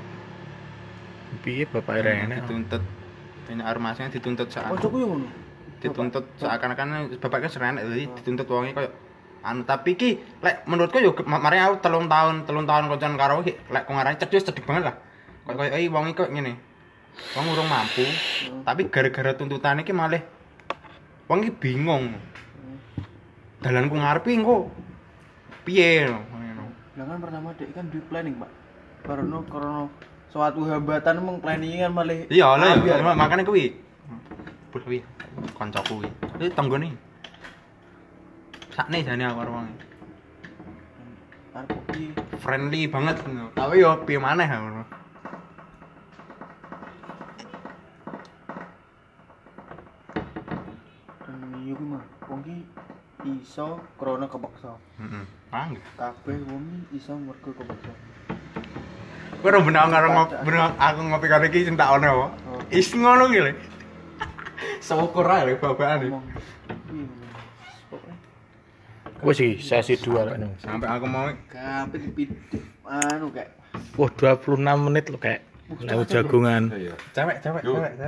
Piye 1.45 1.69
bapak 1.69 2.01
Rene? 2.01 2.41
Dituntut. 2.41 2.81
Penyak 3.45 3.65
armasnya 3.69 4.09
dituntut 4.09 4.49
seakan 4.49 4.81
yo 4.81 4.89
ngono. 4.89 5.29
Dituntut 5.77 6.25
seakan-akan 6.41 7.21
bapaknya 7.21 7.49
serenek 7.53 7.85
jadi 7.85 8.05
dituntut 8.17 8.49
wonge 8.49 8.73
koyo 8.73 8.89
anu. 9.45 9.61
Tapi 9.61 9.93
ki 9.93 10.41
lek 10.41 10.65
menurutku 10.65 10.97
yo 10.97 11.13
ma- 11.29 11.37
mari 11.37 11.61
aku 11.61 11.85
telung 11.85 12.09
tahun 12.09 12.49
telung 12.49 12.65
tahun 12.65 12.89
kocan 12.89 13.13
karo 13.13 13.45
iki 13.45 13.53
lek 13.69 13.85
ku 13.85 13.93
ngarani 13.93 14.17
cedhek 14.17 14.41
cedhek 14.41 14.65
banget 14.65 14.89
lah. 14.89 14.95
Koyo 15.45 15.55
koyo 15.61 15.69
iki 15.77 15.89
wong 15.93 16.09
iki 16.09 16.17
kok 16.17 16.33
ngene 16.33 16.57
wong 17.37 17.45
urung 17.53 17.69
mampu. 17.69 18.05
Tapi 18.65 18.89
gara-gara 18.89 19.37
tuntutan 19.37 19.85
iki 19.85 19.93
malah 19.93 20.25
wong 21.29 21.45
iki 21.45 21.53
bingung. 21.53 22.17
Dalanku 23.61 23.93
ngarepi 23.93 24.41
engko 24.41 24.73
piye 25.61 26.09
Lah 27.01 27.09
kan 27.09 27.17
pertama 27.17 27.49
dek 27.57 27.73
kan 27.73 27.89
duit 27.89 28.05
planning, 28.13 28.37
Pak. 28.37 28.51
Karena 29.01 29.41
karena 29.49 29.89
suatu 30.29 30.61
hambatan 30.69 31.17
emang 31.17 31.41
planning 31.41 31.81
malah 31.89 32.29
iya 32.29 32.53
lah 32.53 32.77
ya 32.77 33.01
makane 33.01 33.41
kuwi. 33.41 33.73
Bul 34.69 34.81
kuwi 34.85 35.01
kancaku 35.57 36.05
kuwi. 36.05 36.09
Iki 36.37 36.53
tanggane 36.53 36.93
sakne 38.69 39.01
jane 39.01 39.25
aku 39.25 39.41
karo 39.41 39.49
wong 39.57 39.67
friendly 42.37 42.85
banget. 42.85 43.17
Tapi 43.57 43.81
yo 43.81 44.05
piye 44.05 44.21
maneh 44.21 44.45
iso 53.51 53.83
krana 53.99 54.31
kepaksa. 54.31 54.79
Heeh. 54.95 55.23
Paham. 55.51 55.75
Kabeh 55.99 56.39
wong 56.47 56.87
iso 56.95 57.11
mergo 57.19 57.51
kepaksa. 57.51 57.91
Kowe 59.43 59.49
ora 59.51 59.59
bener 59.59 59.91
karo 59.91 60.07
ngopi 60.15 60.55
aku 60.55 60.99
ngopi 61.11 61.27
karo 61.27 61.43
iki 61.51 61.67
sing 61.67 61.75
tak 61.75 61.91
ono 61.91 62.07
apa? 62.07 62.27
Oh. 62.47 62.63
Is 62.71 62.87
ngono 62.95 63.27
ki 63.27 63.43
lho. 63.43 63.51
Syukur 64.79 65.27
ae 65.27 65.51
lho 65.51 65.59
babakane. 65.59 66.07
Iya. 66.07 66.19
Wis 69.19 69.43
iki 69.43 69.59
sesi 69.59 69.99
2 69.99 70.31
kan. 70.31 70.47
Sampai 70.63 70.87
aku 70.87 71.05
mau 71.11 71.27
kabeh 71.51 71.99
dipit 71.99 72.31
anu 72.87 73.35
kayak 73.35 73.51
Wah 73.99 74.11
26 74.15 74.63
menit 74.63 75.11
lho 75.11 75.19
kayak. 75.19 75.43
Lewat 75.75 76.07
jagungan. 76.07 76.71
Iya. 76.71 76.95
cewek 77.11 77.43
cewek 77.43 77.67
cewek. 77.67 77.91